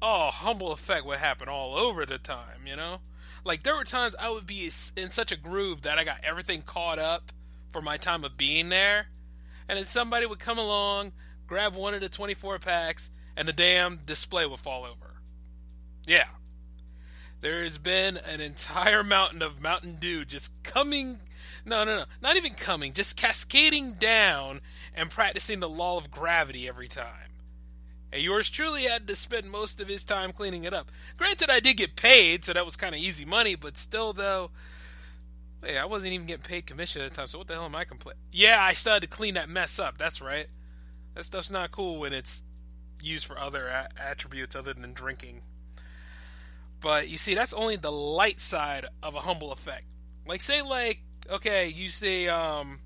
oh, 0.00 0.30
humble 0.30 0.72
effect 0.72 1.04
would 1.04 1.18
happen 1.18 1.46
all 1.46 1.76
over 1.76 2.06
the 2.06 2.16
time. 2.16 2.66
You 2.66 2.74
know, 2.74 3.00
like 3.44 3.62
there 3.62 3.76
were 3.76 3.84
times 3.84 4.16
I 4.18 4.30
would 4.30 4.46
be 4.46 4.70
in 4.96 5.10
such 5.10 5.30
a 5.30 5.36
groove 5.36 5.82
that 5.82 5.98
I 5.98 6.04
got 6.04 6.24
everything 6.24 6.62
caught 6.62 6.98
up 6.98 7.32
for 7.68 7.82
my 7.82 7.98
time 7.98 8.24
of 8.24 8.38
being 8.38 8.70
there, 8.70 9.08
and 9.68 9.76
then 9.76 9.84
somebody 9.84 10.24
would 10.24 10.38
come 10.38 10.58
along, 10.58 11.12
grab 11.46 11.74
one 11.74 11.92
of 11.92 12.00
the 12.00 12.08
24 12.08 12.60
packs, 12.60 13.10
and 13.36 13.46
the 13.46 13.52
damn 13.52 13.98
display 14.06 14.46
would 14.46 14.60
fall 14.60 14.84
over. 14.84 15.20
Yeah. 16.06 16.28
There 17.42 17.62
has 17.62 17.76
been 17.76 18.16
an 18.16 18.40
entire 18.40 19.02
mountain 19.02 19.42
of 19.42 19.60
Mountain 19.60 19.96
Dew 19.96 20.24
just 20.24 20.62
coming 20.62 21.18
no, 21.64 21.84
no, 21.84 21.96
no. 21.96 22.04
Not 22.20 22.36
even 22.36 22.54
coming, 22.54 22.92
just 22.92 23.16
cascading 23.16 23.94
down 23.94 24.60
and 24.94 25.10
practicing 25.10 25.60
the 25.60 25.68
law 25.68 25.96
of 25.98 26.10
gravity 26.10 26.68
every 26.68 26.88
time. 26.88 27.30
And 28.12 28.20
yours 28.22 28.50
truly 28.50 28.84
had 28.84 29.06
to 29.08 29.14
spend 29.14 29.50
most 29.50 29.80
of 29.80 29.88
his 29.88 30.04
time 30.04 30.32
cleaning 30.32 30.64
it 30.64 30.74
up. 30.74 30.90
Granted, 31.16 31.48
I 31.48 31.60
did 31.60 31.78
get 31.78 31.96
paid, 31.96 32.44
so 32.44 32.52
that 32.52 32.64
was 32.64 32.76
kind 32.76 32.94
of 32.94 33.00
easy 33.00 33.24
money, 33.24 33.54
but 33.54 33.78
still, 33.78 34.12
though, 34.12 34.50
hey, 35.64 35.78
I 35.78 35.86
wasn't 35.86 36.12
even 36.12 36.26
getting 36.26 36.42
paid 36.42 36.66
commission 36.66 37.00
at 37.00 37.10
the 37.10 37.16
time, 37.16 37.26
so 37.26 37.38
what 37.38 37.48
the 37.48 37.54
hell 37.54 37.64
am 37.64 37.74
I 37.74 37.84
complaining? 37.84 38.20
Yeah, 38.30 38.62
I 38.62 38.74
still 38.74 38.92
had 38.94 39.02
to 39.02 39.08
clean 39.08 39.34
that 39.34 39.48
mess 39.48 39.78
up. 39.78 39.96
That's 39.96 40.20
right. 40.20 40.46
That 41.14 41.24
stuff's 41.24 41.50
not 41.50 41.70
cool 41.70 41.98
when 41.98 42.12
it's 42.12 42.42
used 43.02 43.24
for 43.24 43.38
other 43.38 43.66
a- 43.68 43.88
attributes 43.98 44.54
other 44.54 44.74
than 44.74 44.92
drinking. 44.92 45.42
But 46.80 47.08
you 47.08 47.16
see, 47.16 47.34
that's 47.34 47.54
only 47.54 47.76
the 47.76 47.92
light 47.92 48.40
side 48.40 48.86
of 49.02 49.14
a 49.14 49.20
humble 49.20 49.52
effect. 49.52 49.84
Like, 50.26 50.40
say, 50.40 50.60
like, 50.60 51.00
okay, 51.30 51.68
you 51.68 51.88
see, 51.88 52.28
um, 52.28 52.80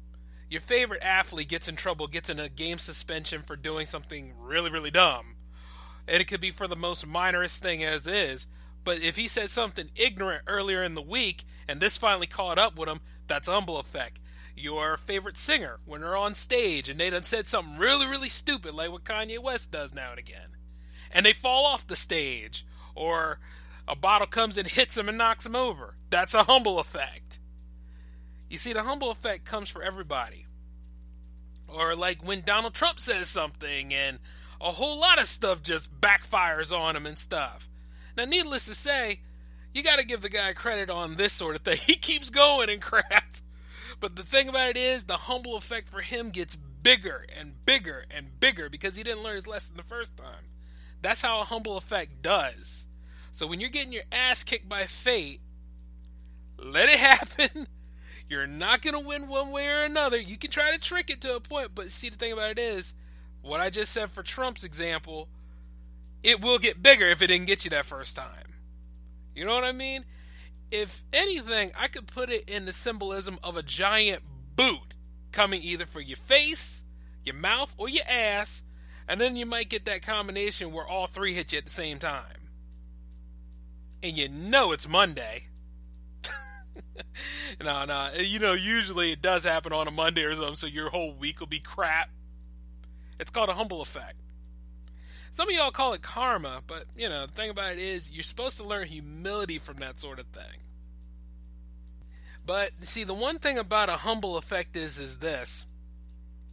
your 0.48 0.60
favorite 0.60 1.02
athlete 1.02 1.48
gets 1.48 1.68
in 1.68 1.76
trouble, 1.76 2.06
gets 2.06 2.30
in 2.30 2.38
a 2.38 2.48
game 2.48 2.78
suspension 2.78 3.42
for 3.42 3.56
doing 3.56 3.86
something 3.86 4.34
really, 4.38 4.70
really 4.70 4.90
dumb. 4.90 5.36
And 6.08 6.20
it 6.20 6.26
could 6.26 6.40
be 6.40 6.52
for 6.52 6.68
the 6.68 6.76
most 6.76 7.06
minorest 7.06 7.58
thing 7.58 7.82
as 7.82 8.06
is. 8.06 8.46
But 8.84 9.00
if 9.00 9.16
he 9.16 9.26
said 9.26 9.50
something 9.50 9.90
ignorant 9.96 10.44
earlier 10.46 10.84
in 10.84 10.94
the 10.94 11.02
week 11.02 11.44
and 11.66 11.80
this 11.80 11.98
finally 11.98 12.28
caught 12.28 12.58
up 12.58 12.78
with 12.78 12.88
him, 12.88 13.00
that's 13.26 13.48
humble 13.48 13.78
effect. 13.78 14.20
Your 14.54 14.96
favorite 14.96 15.36
singer, 15.36 15.80
when 15.84 16.00
they're 16.00 16.16
on 16.16 16.34
stage 16.34 16.88
and 16.88 16.98
they 16.98 17.10
done 17.10 17.24
said 17.24 17.48
something 17.48 17.76
really, 17.76 18.06
really 18.06 18.28
stupid 18.28 18.74
like 18.74 18.92
what 18.92 19.04
Kanye 19.04 19.42
West 19.42 19.72
does 19.72 19.92
now 19.92 20.10
and 20.10 20.18
again, 20.18 20.50
and 21.10 21.26
they 21.26 21.32
fall 21.32 21.66
off 21.66 21.86
the 21.86 21.96
stage, 21.96 22.64
or 22.94 23.38
a 23.86 23.96
bottle 23.96 24.26
comes 24.26 24.56
and 24.56 24.68
hits 24.68 24.94
them 24.94 25.08
and 25.08 25.18
knocks 25.18 25.44
them 25.44 25.56
over, 25.56 25.96
that's 26.08 26.34
a 26.34 26.44
humble 26.44 26.78
effect. 26.78 27.38
You 28.48 28.56
see, 28.56 28.72
the 28.72 28.82
humble 28.82 29.10
effect 29.10 29.44
comes 29.44 29.68
for 29.68 29.82
everybody. 29.82 30.46
Or 31.68 31.96
like 31.96 32.24
when 32.24 32.42
Donald 32.42 32.74
Trump 32.74 33.00
says 33.00 33.28
something 33.28 33.92
and 33.92 34.18
a 34.60 34.70
whole 34.70 35.00
lot 35.00 35.20
of 35.20 35.26
stuff 35.26 35.62
just 35.62 36.00
backfires 36.00 36.76
on 36.76 36.96
him 36.96 37.06
and 37.06 37.18
stuff. 37.18 37.68
Now, 38.16 38.24
needless 38.24 38.66
to 38.66 38.74
say, 38.74 39.20
you 39.74 39.82
got 39.82 39.96
to 39.96 40.04
give 40.04 40.22
the 40.22 40.30
guy 40.30 40.52
credit 40.54 40.88
on 40.88 41.16
this 41.16 41.32
sort 41.32 41.56
of 41.56 41.62
thing. 41.62 41.76
He 41.86 41.96
keeps 41.96 42.30
going 42.30 42.70
and 42.70 42.80
crap. 42.80 43.32
But 44.00 44.16
the 44.16 44.22
thing 44.22 44.48
about 44.48 44.70
it 44.70 44.76
is, 44.76 45.04
the 45.04 45.16
humble 45.16 45.56
effect 45.56 45.88
for 45.88 46.00
him 46.00 46.30
gets 46.30 46.56
bigger 46.56 47.26
and 47.38 47.64
bigger 47.64 48.04
and 48.10 48.38
bigger 48.38 48.68
because 48.68 48.96
he 48.96 49.02
didn't 49.02 49.22
learn 49.22 49.36
his 49.36 49.46
lesson 49.46 49.76
the 49.76 49.82
first 49.82 50.16
time. 50.16 50.44
That's 51.02 51.22
how 51.22 51.40
a 51.40 51.44
humble 51.44 51.76
effect 51.76 52.22
does. 52.22 52.86
So 53.32 53.46
when 53.46 53.60
you're 53.60 53.70
getting 53.70 53.92
your 53.92 54.04
ass 54.10 54.44
kicked 54.44 54.68
by 54.68 54.86
fate, 54.86 55.40
let 56.58 56.88
it 56.88 56.98
happen 57.00 57.66
you're 58.28 58.46
not 58.46 58.82
going 58.82 58.94
to 58.94 59.06
win 59.06 59.28
one 59.28 59.50
way 59.50 59.68
or 59.68 59.84
another. 59.84 60.18
You 60.18 60.36
can 60.36 60.50
try 60.50 60.72
to 60.72 60.78
trick 60.78 61.10
it 61.10 61.20
to 61.22 61.36
a 61.36 61.40
point, 61.40 61.70
but 61.74 61.90
see, 61.90 62.08
the 62.08 62.16
thing 62.16 62.32
about 62.32 62.50
it 62.50 62.58
is, 62.58 62.94
what 63.42 63.60
I 63.60 63.70
just 63.70 63.92
said 63.92 64.10
for 64.10 64.22
Trump's 64.22 64.64
example, 64.64 65.28
it 66.22 66.40
will 66.40 66.58
get 66.58 66.82
bigger 66.82 67.06
if 67.06 67.22
it 67.22 67.28
didn't 67.28 67.46
get 67.46 67.64
you 67.64 67.70
that 67.70 67.84
first 67.84 68.16
time. 68.16 68.54
You 69.34 69.44
know 69.44 69.54
what 69.54 69.64
I 69.64 69.72
mean? 69.72 70.04
If 70.70 71.04
anything, 71.12 71.70
I 71.78 71.86
could 71.86 72.08
put 72.08 72.30
it 72.30 72.48
in 72.48 72.66
the 72.66 72.72
symbolism 72.72 73.38
of 73.44 73.56
a 73.56 73.62
giant 73.62 74.22
boot 74.56 74.94
coming 75.30 75.62
either 75.62 75.86
for 75.86 76.00
your 76.00 76.16
face, 76.16 76.82
your 77.24 77.36
mouth, 77.36 77.74
or 77.78 77.88
your 77.88 78.04
ass, 78.08 78.64
and 79.06 79.20
then 79.20 79.36
you 79.36 79.46
might 79.46 79.70
get 79.70 79.84
that 79.84 80.02
combination 80.02 80.72
where 80.72 80.86
all 80.86 81.06
three 81.06 81.34
hit 81.34 81.52
you 81.52 81.58
at 81.58 81.66
the 81.66 81.70
same 81.70 82.00
time. 82.00 82.50
And 84.02 84.16
you 84.16 84.28
know 84.28 84.72
it's 84.72 84.88
Monday. 84.88 85.46
no, 87.64 87.84
no. 87.84 88.10
You 88.18 88.38
know, 88.38 88.52
usually 88.52 89.12
it 89.12 89.22
does 89.22 89.44
happen 89.44 89.72
on 89.72 89.88
a 89.88 89.90
Monday 89.90 90.22
or 90.22 90.34
something, 90.34 90.56
so 90.56 90.66
your 90.66 90.90
whole 90.90 91.14
week 91.14 91.40
will 91.40 91.46
be 91.46 91.60
crap. 91.60 92.10
It's 93.18 93.30
called 93.30 93.48
a 93.48 93.54
humble 93.54 93.80
effect. 93.80 94.16
Some 95.30 95.48
of 95.48 95.54
y'all 95.54 95.70
call 95.70 95.92
it 95.92 96.02
karma, 96.02 96.62
but 96.66 96.84
you 96.96 97.08
know, 97.08 97.26
the 97.26 97.32
thing 97.32 97.50
about 97.50 97.72
it 97.72 97.78
is 97.78 98.10
you're 98.10 98.22
supposed 98.22 98.56
to 98.58 98.64
learn 98.64 98.86
humility 98.86 99.58
from 99.58 99.78
that 99.78 99.98
sort 99.98 100.18
of 100.18 100.26
thing. 100.26 100.62
But 102.46 102.70
see, 102.82 103.04
the 103.04 103.14
one 103.14 103.38
thing 103.38 103.58
about 103.58 103.90
a 103.90 103.98
humble 103.98 104.36
effect 104.36 104.76
is 104.76 104.98
is 104.98 105.18
this. 105.18 105.66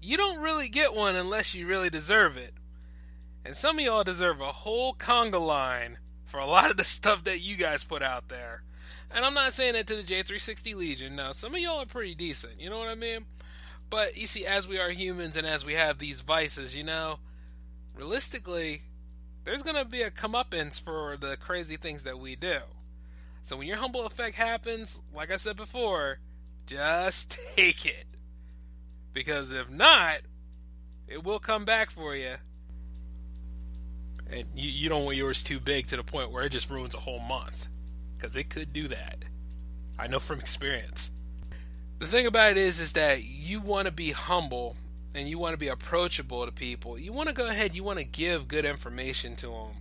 You 0.01 0.17
don't 0.17 0.41
really 0.41 0.67
get 0.67 0.93
one 0.93 1.15
unless 1.15 1.55
you 1.55 1.65
really 1.65 1.89
deserve 1.89 2.35
it. 2.35 2.53
And 3.45 3.55
some 3.55 3.77
of 3.77 3.85
y'all 3.85 4.03
deserve 4.03 4.41
a 4.41 4.51
whole 4.51 4.93
conga 4.93 5.39
line 5.39 5.99
for 6.25 6.39
a 6.39 6.45
lot 6.45 6.71
of 6.71 6.77
the 6.77 6.83
stuff 6.83 7.23
that 7.25 7.41
you 7.41 7.55
guys 7.55 7.83
put 7.83 8.01
out 8.01 8.27
there. 8.27 8.63
And 9.13 9.23
I'm 9.23 9.35
not 9.35 9.53
saying 9.53 9.73
that 9.73 9.85
to 9.87 9.95
the 9.95 10.01
J360 10.01 10.75
Legion. 10.75 11.15
Now, 11.15 11.31
some 11.31 11.53
of 11.53 11.61
y'all 11.61 11.81
are 11.81 11.85
pretty 11.85 12.15
decent. 12.15 12.59
You 12.59 12.71
know 12.71 12.79
what 12.79 12.87
I 12.87 12.95
mean? 12.95 13.25
But 13.89 14.17
you 14.17 14.25
see, 14.25 14.47
as 14.47 14.67
we 14.67 14.79
are 14.79 14.89
humans 14.89 15.37
and 15.37 15.45
as 15.45 15.63
we 15.63 15.73
have 15.73 15.99
these 15.99 16.21
vices, 16.21 16.75
you 16.75 16.83
know, 16.83 17.19
realistically, 17.95 18.81
there's 19.43 19.61
going 19.61 19.75
to 19.75 19.85
be 19.85 20.01
a 20.01 20.09
comeuppance 20.09 20.81
for 20.81 21.15
the 21.17 21.37
crazy 21.37 21.77
things 21.77 22.05
that 22.05 22.17
we 22.17 22.35
do. 22.35 22.57
So 23.43 23.55
when 23.57 23.67
your 23.67 23.77
humble 23.77 24.07
effect 24.07 24.35
happens, 24.35 24.99
like 25.13 25.31
I 25.31 25.35
said 25.35 25.57
before, 25.57 26.17
just 26.65 27.37
take 27.55 27.85
it. 27.85 28.05
Because 29.13 29.53
if 29.53 29.69
not, 29.69 30.21
it 31.07 31.23
will 31.23 31.39
come 31.39 31.65
back 31.65 31.91
for 31.91 32.15
you. 32.15 32.33
And 34.31 34.45
you, 34.55 34.71
you 34.71 34.89
don't 34.89 35.05
want 35.05 35.17
yours 35.17 35.43
too 35.43 35.59
big 35.59 35.87
to 35.87 35.97
the 35.97 36.03
point 36.03 36.31
where 36.31 36.43
it 36.45 36.49
just 36.49 36.71
ruins 36.71 36.95
a 36.95 36.99
whole 36.99 37.19
month. 37.19 37.67
Because 38.23 38.37
it 38.37 38.49
could 38.49 38.71
do 38.71 38.87
that. 38.87 39.25
I 39.99 40.07
know 40.07 40.21
from 40.21 40.39
experience. 40.39 41.11
The 41.99 42.05
thing 42.05 42.25
about 42.25 42.51
it 42.51 42.57
is, 42.57 42.79
is 42.79 42.93
that 42.93 43.25
you 43.25 43.59
want 43.59 43.85
to 43.87 43.91
be 43.91 44.11
humble 44.11 44.77
and 45.13 45.27
you 45.27 45.37
want 45.37 45.55
to 45.55 45.57
be 45.57 45.67
approachable 45.67 46.45
to 46.45 46.51
people. 46.53 46.97
You 46.97 47.11
want 47.11 47.27
to 47.27 47.35
go 47.35 47.47
ahead, 47.47 47.75
you 47.75 47.83
want 47.83 47.99
to 47.99 48.05
give 48.05 48.47
good 48.47 48.63
information 48.63 49.35
to 49.35 49.47
them. 49.47 49.71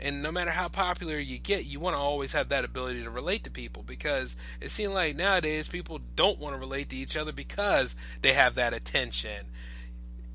And 0.00 0.22
no 0.22 0.32
matter 0.32 0.52
how 0.52 0.68
popular 0.68 1.18
you 1.18 1.38
get, 1.38 1.66
you 1.66 1.80
want 1.80 1.94
to 1.94 2.00
always 2.00 2.32
have 2.32 2.48
that 2.48 2.64
ability 2.64 3.02
to 3.02 3.10
relate 3.10 3.44
to 3.44 3.50
people 3.50 3.82
because 3.82 4.36
it 4.58 4.70
seems 4.70 4.94
like 4.94 5.14
nowadays 5.14 5.68
people 5.68 6.00
don't 6.16 6.38
want 6.38 6.54
to 6.54 6.58
relate 6.58 6.88
to 6.88 6.96
each 6.96 7.14
other 7.14 7.30
because 7.30 7.94
they 8.22 8.32
have 8.32 8.54
that 8.54 8.72
attention. 8.72 9.48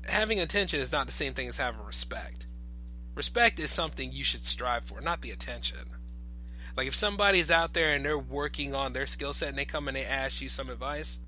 Having 0.04 0.38
attention 0.38 0.78
is 0.78 0.92
not 0.92 1.06
the 1.06 1.12
same 1.12 1.34
thing 1.34 1.48
as 1.48 1.58
having 1.58 1.84
respect. 1.84 2.46
Respect 3.16 3.58
is 3.58 3.72
something 3.72 4.12
you 4.12 4.22
should 4.22 4.44
strive 4.44 4.84
for, 4.84 5.00
not 5.00 5.22
the 5.22 5.32
attention. 5.32 5.97
Like 6.78 6.86
if 6.86 6.94
somebody's 6.94 7.50
out 7.50 7.74
there 7.74 7.92
and 7.92 8.04
they're 8.04 8.16
working 8.16 8.72
on 8.72 8.92
their 8.92 9.08
skill 9.08 9.32
set 9.32 9.48
and 9.48 9.58
they 9.58 9.64
come 9.64 9.88
and 9.88 9.96
they 9.96 10.04
ask 10.04 10.40
you 10.40 10.48
some 10.48 10.70
advice, 10.70 11.18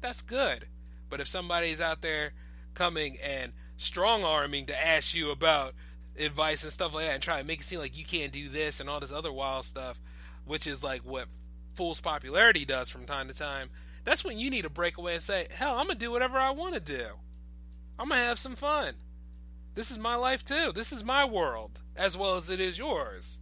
that's 0.00 0.22
good. 0.22 0.68
But 1.08 1.18
if 1.18 1.26
somebody's 1.26 1.80
out 1.80 2.00
there 2.00 2.32
coming 2.74 3.18
and 3.20 3.52
strong 3.76 4.22
arming 4.22 4.66
to 4.66 4.86
ask 4.86 5.12
you 5.12 5.32
about 5.32 5.74
advice 6.16 6.62
and 6.62 6.72
stuff 6.72 6.94
like 6.94 7.06
that 7.06 7.14
and 7.14 7.22
try 7.24 7.40
to 7.40 7.44
make 7.44 7.58
it 7.58 7.64
seem 7.64 7.80
like 7.80 7.98
you 7.98 8.04
can't 8.04 8.30
do 8.30 8.48
this 8.48 8.78
and 8.78 8.88
all 8.88 9.00
this 9.00 9.10
other 9.10 9.32
wild 9.32 9.64
stuff, 9.64 9.98
which 10.44 10.68
is 10.68 10.84
like 10.84 11.00
what 11.00 11.26
fool's 11.74 12.00
popularity 12.00 12.64
does 12.64 12.88
from 12.88 13.04
time 13.04 13.26
to 13.26 13.34
time, 13.34 13.70
that's 14.04 14.24
when 14.24 14.38
you 14.38 14.48
need 14.48 14.62
to 14.62 14.70
break 14.70 14.96
away 14.96 15.14
and 15.14 15.22
say, 15.24 15.48
hell, 15.50 15.76
I'm 15.76 15.86
going 15.86 15.98
to 15.98 16.06
do 16.06 16.12
whatever 16.12 16.38
I 16.38 16.52
want 16.52 16.74
to 16.74 16.80
do. 16.80 17.06
I'm 17.98 18.10
going 18.10 18.20
to 18.20 18.26
have 18.26 18.38
some 18.38 18.54
fun. 18.54 18.94
This 19.74 19.90
is 19.90 19.98
my 19.98 20.14
life 20.14 20.44
too. 20.44 20.70
This 20.72 20.92
is 20.92 21.02
my 21.02 21.24
world 21.24 21.80
as 21.96 22.16
well 22.16 22.36
as 22.36 22.48
it 22.48 22.60
is 22.60 22.78
yours. 22.78 23.39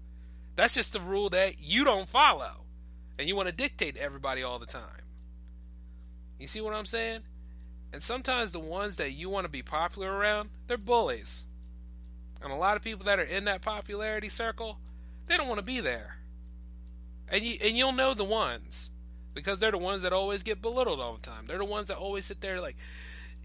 That's 0.58 0.74
just 0.74 0.92
the 0.92 1.00
rule 1.00 1.30
that 1.30 1.60
you 1.60 1.84
don't 1.84 2.08
follow. 2.08 2.64
And 3.16 3.28
you 3.28 3.36
want 3.36 3.46
to 3.46 3.54
dictate 3.54 3.94
to 3.94 4.02
everybody 4.02 4.42
all 4.42 4.58
the 4.58 4.66
time. 4.66 5.04
You 6.40 6.48
see 6.48 6.60
what 6.60 6.74
I'm 6.74 6.84
saying? 6.84 7.20
And 7.92 8.02
sometimes 8.02 8.50
the 8.50 8.58
ones 8.58 8.96
that 8.96 9.12
you 9.12 9.30
want 9.30 9.44
to 9.44 9.48
be 9.48 9.62
popular 9.62 10.12
around, 10.12 10.50
they're 10.66 10.76
bullies. 10.76 11.44
And 12.42 12.52
a 12.52 12.56
lot 12.56 12.76
of 12.76 12.82
people 12.82 13.04
that 13.04 13.20
are 13.20 13.22
in 13.22 13.44
that 13.44 13.62
popularity 13.62 14.28
circle, 14.28 14.80
they 15.28 15.36
don't 15.36 15.46
want 15.46 15.60
to 15.60 15.64
be 15.64 15.78
there. 15.78 16.16
And 17.28 17.44
you 17.44 17.58
and 17.62 17.76
you'll 17.76 17.92
know 17.92 18.12
the 18.12 18.24
ones 18.24 18.90
because 19.34 19.60
they're 19.60 19.70
the 19.70 19.78
ones 19.78 20.02
that 20.02 20.12
always 20.12 20.42
get 20.42 20.60
belittled 20.60 20.98
all 20.98 21.14
the 21.14 21.22
time. 21.22 21.44
They're 21.46 21.58
the 21.58 21.64
ones 21.64 21.86
that 21.86 21.98
always 21.98 22.24
sit 22.24 22.40
there 22.40 22.60
like, 22.60 22.76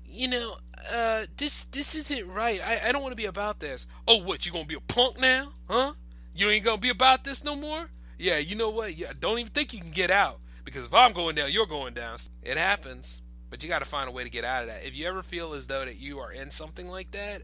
you 0.04 0.28
know, 0.28 0.58
uh, 0.92 1.26
this 1.38 1.66
this 1.66 1.94
isn't 1.94 2.28
right. 2.28 2.60
I, 2.60 2.90
I 2.90 2.92
don't 2.92 3.04
want 3.04 3.12
to 3.12 3.18
be 3.18 3.26
about 3.26 3.60
this. 3.60 3.86
Oh, 4.08 4.18
what? 4.18 4.48
You 4.48 4.52
gonna 4.52 4.66
be 4.66 4.74
a 4.74 4.80
punk 4.80 5.20
now? 5.20 5.54
Huh? 5.70 5.94
You 6.34 6.50
ain't 6.50 6.66
gonna 6.66 6.78
be 6.78 6.90
about 6.90 7.24
this 7.24 7.44
no 7.44 7.56
more? 7.56 7.90
Yeah, 8.18 8.38
you 8.38 8.56
know 8.56 8.70
what? 8.70 8.96
Yeah, 8.98 9.14
don't 9.20 9.40
even 9.40 9.52
think 9.52 9.74
you 9.74 9.80
can 9.80 9.92
get 9.92 10.12
out 10.12 10.40
because 10.64 10.86
if 10.86 10.94
I'm 10.94 11.14
going 11.14 11.36
down, 11.36 11.52
you're 11.52 11.66
going 11.66 11.94
down. 11.94 12.18
It 12.42 12.58
happens, 12.58 13.22
but 13.50 13.64
you 13.64 13.70
got 13.70 13.80
to 13.80 13.86
find 13.86 14.08
a 14.08 14.12
way 14.12 14.24
to 14.24 14.30
get 14.30 14.46
out 14.46 14.64
of 14.64 14.70
that. 14.70 14.86
If 14.86 14.96
you 14.96 15.08
ever 15.08 15.22
feel 15.22 15.54
as 15.54 15.68
though 15.68 15.86
that 15.86 15.98
you 15.98 16.20
are 16.20 16.32
in 16.32 16.50
something 16.50 16.88
like 16.88 17.12
that, 17.12 17.44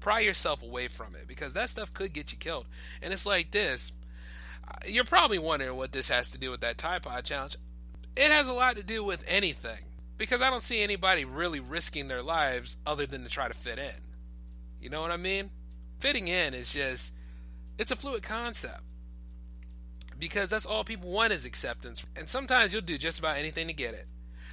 pry 0.00 0.20
yourself 0.20 0.62
away 0.62 0.88
from 0.88 1.14
it 1.14 1.26
because 1.26 1.54
that 1.54 1.70
stuff 1.70 1.92
could 1.92 2.12
get 2.12 2.32
you 2.32 2.38
killed. 2.38 2.66
And 3.02 3.12
it's 3.12 3.26
like 3.26 3.50
this. 3.50 3.92
You're 4.86 5.04
probably 5.04 5.38
wondering 5.38 5.76
what 5.76 5.92
this 5.92 6.08
has 6.08 6.30
to 6.32 6.38
do 6.38 6.50
with 6.50 6.60
that 6.60 6.78
Tide 6.78 7.02
Pod 7.02 7.24
challenge. 7.24 7.56
It 8.16 8.30
has 8.30 8.48
a 8.48 8.52
lot 8.52 8.76
to 8.76 8.82
do 8.82 9.02
with 9.02 9.24
anything 9.26 9.78
because 10.18 10.42
I 10.42 10.50
don't 10.50 10.62
see 10.62 10.82
anybody 10.82 11.24
really 11.24 11.60
risking 11.60 12.08
their 12.08 12.22
lives 12.22 12.76
other 12.84 13.06
than 13.06 13.22
to 13.22 13.30
try 13.30 13.48
to 13.48 13.54
fit 13.54 13.78
in. 13.78 14.02
You 14.80 14.90
know 14.90 15.00
what 15.00 15.10
I 15.10 15.16
mean? 15.16 15.50
Fitting 16.00 16.28
in 16.28 16.54
is 16.54 16.72
just 16.72 17.14
it's 17.78 17.90
a 17.90 17.96
fluid 17.96 18.22
concept. 18.22 18.82
Because 20.18 20.50
that's 20.50 20.66
all 20.66 20.82
people 20.84 21.10
want 21.10 21.32
is 21.32 21.44
acceptance. 21.44 22.04
And 22.16 22.28
sometimes 22.28 22.72
you'll 22.72 22.82
do 22.82 22.98
just 22.98 23.18
about 23.20 23.36
anything 23.36 23.68
to 23.68 23.72
get 23.72 23.94
it. 23.94 24.06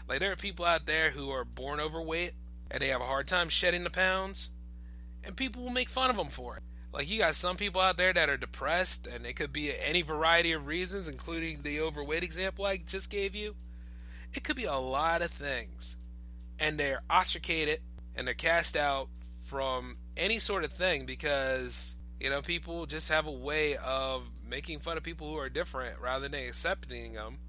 Like 0.07 0.19
there 0.19 0.31
are 0.31 0.37
people 0.37 0.65
out 0.65 0.85
there 0.85 1.09
who 1.09 1.31
are 1.31 1.43
born 1.43 1.79
overweight 1.79 2.33
and 2.69 2.81
they 2.81 2.89
have 2.89 3.01
a 3.01 3.05
hard 3.05 3.27
time 3.27 3.49
shedding 3.49 3.83
the 3.83 3.89
pounds 3.89 4.51
and 5.23 5.35
people 5.35 5.63
will 5.63 5.71
make 5.71 5.89
fun 5.89 6.11
of 6.11 6.17
them 6.17 6.29
for 6.29 6.57
it. 6.57 6.63
Like 6.93 7.09
you 7.09 7.17
got 7.17 7.35
some 7.35 7.57
people 7.57 7.81
out 7.81 7.97
there 7.97 8.13
that 8.13 8.29
are 8.29 8.37
depressed 8.37 9.07
and 9.07 9.25
it 9.25 9.35
could 9.35 9.51
be 9.51 9.71
any 9.75 10.03
variety 10.03 10.51
of 10.51 10.67
reasons 10.67 11.07
including 11.07 11.63
the 11.63 11.81
overweight 11.81 12.23
example 12.23 12.65
I 12.65 12.77
just 12.77 13.09
gave 13.09 13.35
you 13.35 13.55
it 14.35 14.43
could 14.43 14.55
be 14.55 14.65
a 14.65 14.75
lot 14.75 15.21
of 15.21 15.31
things. 15.31 15.95
And 16.59 16.79
they're 16.79 17.01
ostracated 17.09 17.79
and 18.15 18.27
they're 18.27 18.33
cast 18.33 18.75
out 18.75 19.09
from 19.45 19.97
any 20.15 20.39
sort 20.39 20.63
of 20.63 20.71
thing 20.71 21.05
because, 21.05 21.94
you 22.19 22.29
know, 22.29 22.41
people 22.41 22.85
just 22.85 23.09
have 23.09 23.27
a 23.27 23.31
way 23.31 23.75
of 23.77 24.23
making 24.47 24.79
fun 24.79 24.97
of 24.97 25.03
people 25.03 25.29
who 25.29 25.37
are 25.37 25.49
different 25.49 25.99
rather 25.99 26.27
than 26.27 26.47
accepting 26.47 27.13
them 27.13 27.39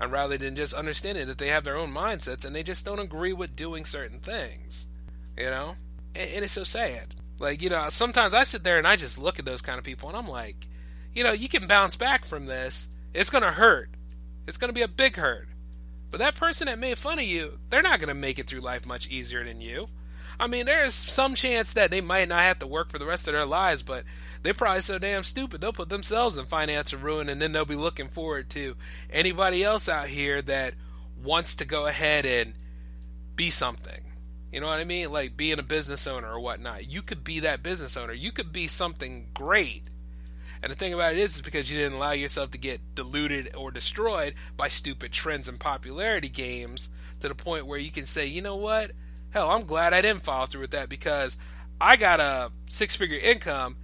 and 0.00 0.12
rather 0.12 0.36
than 0.38 0.56
just 0.56 0.74
understanding 0.74 1.26
that 1.28 1.38
they 1.38 1.48
have 1.48 1.64
their 1.64 1.76
own 1.76 1.92
mindsets 1.92 2.44
and 2.44 2.54
they 2.54 2.62
just 2.62 2.84
don't 2.84 2.98
agree 2.98 3.32
with 3.32 3.56
doing 3.56 3.84
certain 3.84 4.20
things. 4.20 4.86
You 5.36 5.50
know? 5.50 5.76
And, 6.14 6.30
and 6.30 6.44
it's 6.44 6.52
so 6.52 6.64
sad. 6.64 7.14
Like, 7.38 7.62
you 7.62 7.70
know, 7.70 7.88
sometimes 7.90 8.34
I 8.34 8.42
sit 8.42 8.64
there 8.64 8.78
and 8.78 8.86
I 8.86 8.96
just 8.96 9.18
look 9.18 9.38
at 9.38 9.44
those 9.44 9.62
kind 9.62 9.78
of 9.78 9.84
people 9.84 10.08
and 10.08 10.18
I'm 10.18 10.28
like, 10.28 10.68
you 11.14 11.22
know, 11.22 11.32
you 11.32 11.48
can 11.48 11.66
bounce 11.66 11.96
back 11.96 12.24
from 12.24 12.46
this. 12.46 12.88
It's 13.14 13.30
going 13.30 13.44
to 13.44 13.52
hurt. 13.52 13.90
It's 14.46 14.56
going 14.56 14.68
to 14.70 14.74
be 14.74 14.82
a 14.82 14.88
big 14.88 15.16
hurt. 15.16 15.48
But 16.10 16.18
that 16.18 16.34
person 16.34 16.66
that 16.66 16.78
made 16.78 16.98
fun 16.98 17.18
of 17.18 17.24
you, 17.24 17.58
they're 17.70 17.82
not 17.82 18.00
going 18.00 18.08
to 18.08 18.14
make 18.14 18.38
it 18.38 18.46
through 18.46 18.60
life 18.60 18.86
much 18.86 19.08
easier 19.08 19.44
than 19.44 19.60
you. 19.60 19.88
I 20.40 20.46
mean, 20.46 20.66
there's 20.66 20.94
some 20.94 21.34
chance 21.34 21.72
that 21.72 21.90
they 21.90 22.00
might 22.00 22.28
not 22.28 22.42
have 22.42 22.60
to 22.60 22.66
work 22.66 22.90
for 22.90 22.98
the 22.98 23.06
rest 23.06 23.26
of 23.26 23.34
their 23.34 23.44
lives, 23.44 23.82
but 23.82 24.04
they're 24.42 24.54
probably 24.54 24.80
so 24.82 24.98
damn 24.98 25.24
stupid 25.24 25.60
they'll 25.60 25.72
put 25.72 25.88
themselves 25.88 26.38
in 26.38 26.46
financial 26.46 27.00
ruin 27.00 27.28
and 27.28 27.42
then 27.42 27.52
they'll 27.52 27.64
be 27.64 27.74
looking 27.74 28.08
forward 28.08 28.48
to 28.50 28.76
anybody 29.10 29.64
else 29.64 29.88
out 29.88 30.06
here 30.06 30.40
that 30.42 30.74
wants 31.22 31.56
to 31.56 31.64
go 31.64 31.86
ahead 31.86 32.24
and 32.24 32.54
be 33.34 33.50
something. 33.50 34.02
You 34.52 34.60
know 34.60 34.68
what 34.68 34.78
I 34.78 34.84
mean? 34.84 35.10
Like 35.10 35.36
being 35.36 35.58
a 35.58 35.64
business 35.64 36.06
owner 36.06 36.28
or 36.28 36.40
whatnot. 36.40 36.88
You 36.88 37.02
could 37.02 37.24
be 37.24 37.40
that 37.40 37.62
business 37.62 37.96
owner. 37.96 38.12
You 38.12 38.30
could 38.30 38.52
be 38.52 38.68
something 38.68 39.26
great 39.34 39.88
and 40.62 40.72
the 40.72 40.76
thing 40.76 40.92
about 40.92 41.12
it 41.12 41.18
is, 41.18 41.36
is 41.36 41.40
because 41.40 41.70
you 41.70 41.78
didn't 41.78 41.96
allow 41.96 42.12
yourself 42.12 42.50
to 42.52 42.58
get 42.58 42.94
diluted 42.94 43.54
or 43.54 43.70
destroyed 43.70 44.34
by 44.56 44.68
stupid 44.68 45.12
trends 45.12 45.48
and 45.48 45.60
popularity 45.60 46.28
games 46.28 46.90
to 47.20 47.28
the 47.28 47.34
point 47.34 47.66
where 47.66 47.78
you 47.78 47.90
can 47.90 48.06
say, 48.06 48.26
you 48.26 48.42
know 48.42 48.56
what? 48.56 48.92
Hell, 49.30 49.50
I'm 49.50 49.64
glad 49.64 49.92
I 49.92 50.00
didn't 50.00 50.22
follow 50.22 50.46
through 50.46 50.62
with 50.62 50.70
that 50.70 50.88
because 50.88 51.36
I 51.80 51.96
got 51.96 52.20
a 52.20 52.50
six 52.70 52.96
figure 52.96 53.18
income 53.18 53.76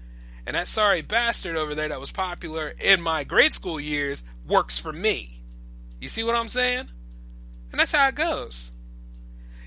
and 0.47 0.57
that 0.57 0.69
sorry 0.69 1.03
bastard 1.03 1.57
over 1.57 1.75
there 1.75 1.89
that 1.89 2.01
was 2.01 2.13
popular 2.13 2.75
in 2.81 3.01
my 3.01 3.25
grade 3.25 3.55
school 3.55 3.81
years 3.81 4.25
works 4.47 4.79
for 4.79 4.93
me. 4.93 5.43
You 6.01 6.09
see 6.09 6.23
what 6.23 6.35
I'm 6.35 6.49
saying? 6.49 6.89
And 7.71 7.81
that's 7.81 7.93
how 7.93 8.09
it 8.09 8.15
goes. 8.15 8.73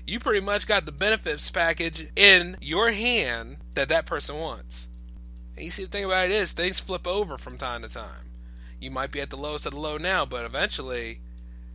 You 0.06 0.18
pretty 0.18 0.40
much 0.40 0.66
got 0.66 0.86
the 0.86 0.92
benefits 0.92 1.50
package 1.50 2.08
in 2.16 2.56
your 2.60 2.90
hand 2.90 3.58
that 3.74 3.88
that 3.90 4.06
person 4.06 4.36
wants. 4.36 4.88
And 5.54 5.64
you 5.64 5.70
see, 5.70 5.84
the 5.84 5.90
thing 5.90 6.04
about 6.04 6.26
it 6.26 6.30
is, 6.30 6.52
things 6.52 6.80
flip 6.80 7.06
over 7.06 7.36
from 7.36 7.58
time 7.58 7.82
to 7.82 7.88
time. 7.88 8.30
You 8.80 8.90
might 8.90 9.10
be 9.10 9.20
at 9.20 9.28
the 9.28 9.36
lowest 9.36 9.66
of 9.66 9.72
the 9.72 9.80
low 9.80 9.98
now, 9.98 10.24
but 10.24 10.44
eventually, 10.44 11.20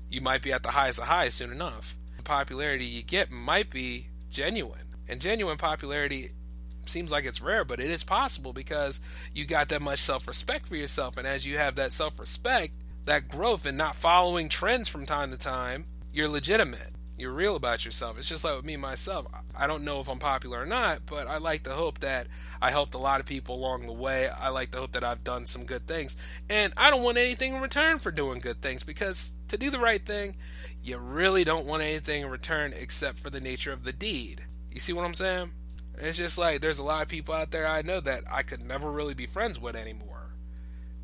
you 0.10 0.22
might 0.22 0.42
be 0.42 0.54
at 0.54 0.64
the 0.64 0.72
highest 0.72 1.00
of 1.00 1.06
highs 1.06 1.34
soon 1.34 1.52
enough. 1.52 1.98
The 2.24 2.30
popularity 2.30 2.86
you 2.86 3.04
get 3.04 3.32
might 3.32 3.70
be 3.70 4.08
genuine. 4.30 4.96
And 5.10 5.20
genuine 5.20 5.58
popularity 5.58 6.32
seems 6.86 7.12
like 7.12 7.26
it's 7.26 7.42
rare, 7.42 7.66
but 7.66 7.82
it 7.82 7.92
is 7.92 8.06
possible 8.06 8.54
because 8.54 9.02
you 9.34 9.44
got 9.44 9.68
that 9.70 9.82
much 9.82 10.00
self 10.00 10.26
respect 10.26 10.68
for 10.68 10.78
yourself. 10.78 11.18
And 11.18 11.28
as 11.28 11.46
you 11.46 11.58
have 11.58 11.76
that 11.76 11.92
self 11.92 12.18
respect, 12.22 12.76
that 13.04 13.28
growth 13.28 13.66
and 13.66 13.78
not 13.78 13.96
following 13.96 14.48
trends 14.48 14.88
from 14.88 15.06
time 15.06 15.32
to 15.32 15.38
time, 15.38 15.86
you're 16.14 16.30
legitimate. 16.30 16.93
You're 17.18 17.32
real 17.32 17.56
about 17.56 17.86
yourself. 17.86 18.18
It's 18.18 18.28
just 18.28 18.44
like 18.44 18.56
with 18.56 18.66
me 18.66 18.76
myself. 18.76 19.28
I 19.56 19.68
don't 19.68 19.84
know 19.84 20.00
if 20.00 20.10
I'm 20.10 20.20
popular 20.20 20.62
or 20.62 20.66
not, 20.66 21.06
but 21.06 21.28
I 21.28 21.38
like 21.38 21.64
to 21.64 21.74
hope 21.74 22.00
that 22.00 22.28
I 22.62 22.72
helped 22.72 22.96
a 22.96 23.00
lot 23.00 23.20
of 23.20 23.28
people 23.28 23.56
along 23.56 23.86
the 23.86 23.94
way. 23.94 24.30
I 24.30 24.50
like 24.50 24.72
to 24.72 24.80
hope 24.80 24.94
that 24.94 25.04
I've 25.04 25.24
done 25.24 25.46
some 25.46 25.66
good 25.66 25.86
things. 25.88 26.18
And 26.50 26.74
I 26.76 26.90
don't 26.90 27.04
want 27.04 27.18
anything 27.18 27.54
in 27.54 27.62
return 27.62 28.00
for 28.00 28.12
doing 28.12 28.40
good 28.40 28.62
things 28.62 28.84
because 28.84 29.34
to 29.50 29.58
do 29.58 29.70
the 29.70 29.80
right 29.80 30.04
thing, 30.04 30.38
you 30.84 30.98
really 30.98 31.44
don't 31.44 31.68
want 31.68 31.84
anything 31.84 32.24
in 32.24 32.30
return 32.30 32.74
except 32.74 33.20
for 33.20 33.30
the 33.30 33.42
nature 33.42 33.72
of 33.72 33.84
the 33.84 33.94
deed. 33.94 34.46
You 34.72 34.80
see 34.80 34.94
what 34.94 35.06
I'm 35.06 35.14
saying? 35.14 35.52
It's 35.98 36.18
just 36.18 36.40
like 36.40 36.62
there's 36.62 36.80
a 36.80 36.84
lot 36.84 37.04
of 37.04 37.08
people 37.08 37.36
out 37.36 37.52
there 37.52 37.68
I 37.68 37.84
know 37.84 38.00
that 38.00 38.24
I 38.32 38.42
could 38.42 38.66
never 38.66 38.92
really 38.92 39.14
be 39.14 39.28
friends 39.28 39.60
with 39.60 39.76
anymore 39.76 40.34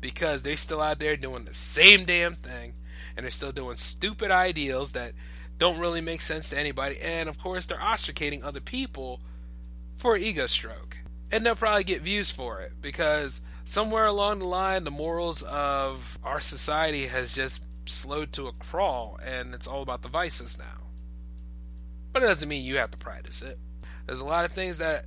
because 0.00 0.42
they're 0.42 0.56
still 0.56 0.80
out 0.80 0.98
there 0.98 1.16
doing 1.16 1.44
the 1.44 1.54
same 1.54 2.04
damn 2.04 2.34
thing 2.34 2.74
and 3.16 3.24
they're 3.24 3.30
still 3.30 3.52
doing 3.52 3.76
stupid 3.76 4.30
ideals 4.30 4.92
that 4.92 5.12
don't 5.60 5.78
really 5.78 6.00
make 6.00 6.22
sense 6.22 6.48
to 6.50 6.58
anybody. 6.58 6.98
And 7.00 7.28
of 7.28 7.38
course, 7.38 7.66
they're 7.66 7.78
ostracating 7.78 8.42
other 8.42 8.60
people 8.60 9.20
for 9.96 10.16
ego 10.16 10.46
stroke. 10.46 10.96
And 11.30 11.46
they'll 11.46 11.54
probably 11.54 11.84
get 11.84 12.00
views 12.02 12.30
for 12.30 12.62
it 12.62 12.72
because 12.80 13.42
somewhere 13.64 14.06
along 14.06 14.40
the 14.40 14.46
line, 14.46 14.82
the 14.82 14.90
morals 14.90 15.42
of 15.42 16.18
our 16.24 16.40
society 16.40 17.06
has 17.06 17.34
just 17.34 17.62
slowed 17.84 18.32
to 18.32 18.48
a 18.48 18.52
crawl 18.52 19.20
and 19.24 19.54
it's 19.54 19.66
all 19.66 19.82
about 19.82 20.02
the 20.02 20.08
vices 20.08 20.58
now. 20.58 20.88
But 22.12 22.22
it 22.22 22.26
doesn't 22.26 22.48
mean 22.48 22.64
you 22.64 22.78
have 22.78 22.90
to 22.92 22.98
practice 22.98 23.42
it. 23.42 23.58
There's 24.06 24.20
a 24.20 24.24
lot 24.24 24.46
of 24.46 24.52
things 24.52 24.78
that 24.78 25.04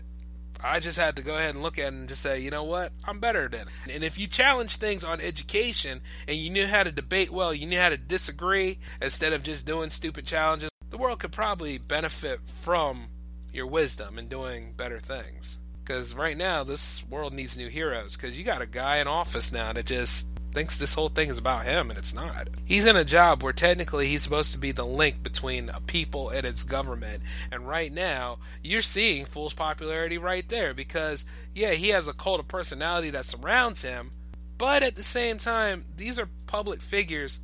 I 0.64 0.80
just 0.80 0.98
had 0.98 1.18
to 1.18 1.22
go 1.22 1.36
ahead 1.36 1.56
and 1.56 1.62
look 1.62 1.78
at 1.78 1.92
and 1.92 2.08
just 2.08 2.22
say, 2.22 2.40
you 2.40 2.50
know 2.50 2.64
what, 2.64 2.94
I'm 3.04 3.20
better 3.20 3.50
than 3.50 3.68
it. 3.68 3.94
And 3.94 4.04
if 4.04 4.18
you 4.18 4.28
challenge 4.28 4.78
things 4.78 5.04
on 5.04 5.20
education 5.20 6.02
and 6.28 6.38
you 6.38 6.50
knew 6.50 6.68
how 6.68 6.84
to 6.84 6.92
debate 6.92 7.32
well, 7.32 7.54
you 7.54 7.68
knew 7.68 7.80
how 7.80 7.90
to 7.90 7.98
disagree 7.98 8.80
instead 9.02 9.34
of 9.34 9.44
just 9.44 9.66
doing 9.66 9.90
stupid 9.90 10.26
challenges, 10.26 10.70
the 10.90 10.98
world 10.98 11.20
could 11.20 11.34
probably 11.34 11.78
benefit 11.78 12.40
from 12.46 13.10
your 13.52 13.68
wisdom 13.68 14.18
and 14.18 14.30
doing 14.30 14.74
better 14.74 14.98
things. 14.98 15.60
Because 15.84 16.16
right 16.16 16.38
now, 16.38 16.64
this 16.64 17.04
world 17.10 17.34
needs 17.34 17.58
new 17.58 17.68
heroes. 17.68 18.16
Because 18.16 18.38
you 18.38 18.46
got 18.46 18.62
a 18.62 18.66
guy 18.66 18.98
in 18.98 19.08
office 19.08 19.52
now 19.52 19.74
that 19.74 19.86
just 19.86 20.28
thinks 20.54 20.78
this 20.78 20.94
whole 20.94 21.10
thing 21.10 21.30
is 21.30 21.38
about 21.38 21.66
him, 21.66 21.90
and 21.90 21.98
it's 21.98 22.14
not. 22.14 22.48
He's 22.64 22.86
in 22.86 22.96
a 22.96 23.04
job 23.04 23.42
where 23.42 23.54
technically 23.54 24.08
he's 24.08 24.22
supposed 24.22 24.52
to 24.54 24.58
be 24.58 24.72
the 24.72 24.86
link 24.86 25.24
between 25.24 25.70
a 25.70 25.82
people 25.82 26.30
and 26.30 26.46
its 26.46 26.64
government. 26.64 27.24
And 27.52 27.68
right 27.68 27.92
now, 27.92 28.38
you're 28.62 28.82
seeing 28.82 29.26
Fool's 29.26 29.54
popularity 29.54 30.18
right 30.18 30.48
there 30.48 30.74
because, 30.74 31.26
yeah, 31.54 31.72
he 31.72 31.90
has 31.90 32.08
a 32.08 32.14
cult 32.14 32.40
of 32.40 32.48
personality 32.48 33.10
that 33.10 33.26
surrounds 33.26 33.82
him, 33.82 34.12
but 34.58 34.84
at 34.84 34.96
the 34.96 35.04
same 35.04 35.40
time, 35.40 35.86
these 35.98 36.20
are 36.20 36.30
public 36.46 36.82
figures 36.82 37.40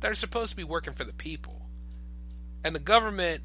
that 0.00 0.10
are 0.10 0.14
supposed 0.14 0.50
to 0.50 0.56
be 0.56 0.64
working 0.64 0.94
for 0.94 1.04
the 1.04 1.12
people. 1.12 1.60
And 2.64 2.74
the 2.74 2.80
government 2.80 3.42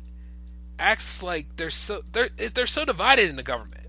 acts 0.79 1.23
like 1.23 1.55
they're 1.55 1.69
so 1.69 2.01
they're 2.11 2.29
they're 2.29 2.65
so 2.65 2.85
divided 2.85 3.29
in 3.29 3.35
the 3.35 3.43
government. 3.43 3.87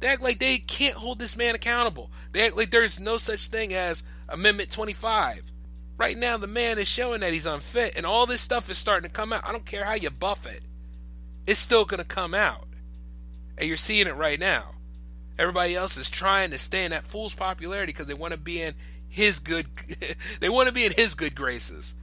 They 0.00 0.08
act 0.08 0.22
like 0.22 0.38
they 0.38 0.58
can't 0.58 0.96
hold 0.96 1.18
this 1.18 1.36
man 1.36 1.54
accountable. 1.54 2.10
They 2.32 2.46
act 2.46 2.56
like 2.56 2.70
there's 2.70 3.00
no 3.00 3.16
such 3.16 3.46
thing 3.46 3.72
as 3.72 4.02
Amendment 4.28 4.70
25. 4.70 5.42
Right 5.96 6.18
now, 6.18 6.36
the 6.36 6.46
man 6.46 6.78
is 6.78 6.88
showing 6.88 7.20
that 7.20 7.32
he's 7.32 7.46
unfit, 7.46 7.94
and 7.96 8.04
all 8.04 8.26
this 8.26 8.40
stuff 8.40 8.68
is 8.68 8.78
starting 8.78 9.08
to 9.08 9.14
come 9.14 9.32
out. 9.32 9.44
I 9.44 9.52
don't 9.52 9.64
care 9.64 9.84
how 9.84 9.94
you 9.94 10.10
buff 10.10 10.46
it, 10.46 10.64
it's 11.46 11.60
still 11.60 11.84
going 11.84 11.98
to 11.98 12.04
come 12.04 12.34
out. 12.34 12.66
And 13.56 13.68
you're 13.68 13.76
seeing 13.76 14.08
it 14.08 14.16
right 14.16 14.40
now. 14.40 14.72
Everybody 15.38 15.74
else 15.74 15.96
is 15.96 16.10
trying 16.10 16.50
to 16.50 16.58
stay 16.58 16.84
in 16.84 16.90
that 16.90 17.06
fool's 17.06 17.34
popularity 17.34 17.92
because 17.92 18.06
they 18.06 18.14
want 18.14 18.32
to 18.32 18.38
be 18.38 18.62
in 18.62 18.74
his 19.08 19.38
good. 19.38 19.66
they 20.40 20.48
want 20.48 20.68
to 20.68 20.74
be 20.74 20.84
in 20.84 20.92
his 20.92 21.14
good 21.14 21.34
graces. 21.34 21.94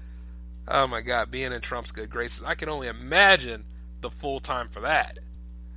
Oh 0.67 0.88
my 0.88 1.01
God, 1.01 1.31
being 1.31 1.51
in 1.51 1.62
Trump's 1.62 1.91
good 1.91 2.10
graces. 2.10 2.43
I 2.43 2.55
can 2.55 2.69
only 2.69 2.88
imagine 2.88 3.65
the 3.99 4.10
full 4.10 4.39
time 4.39 4.67
for 4.67 4.81
that. 4.81 5.19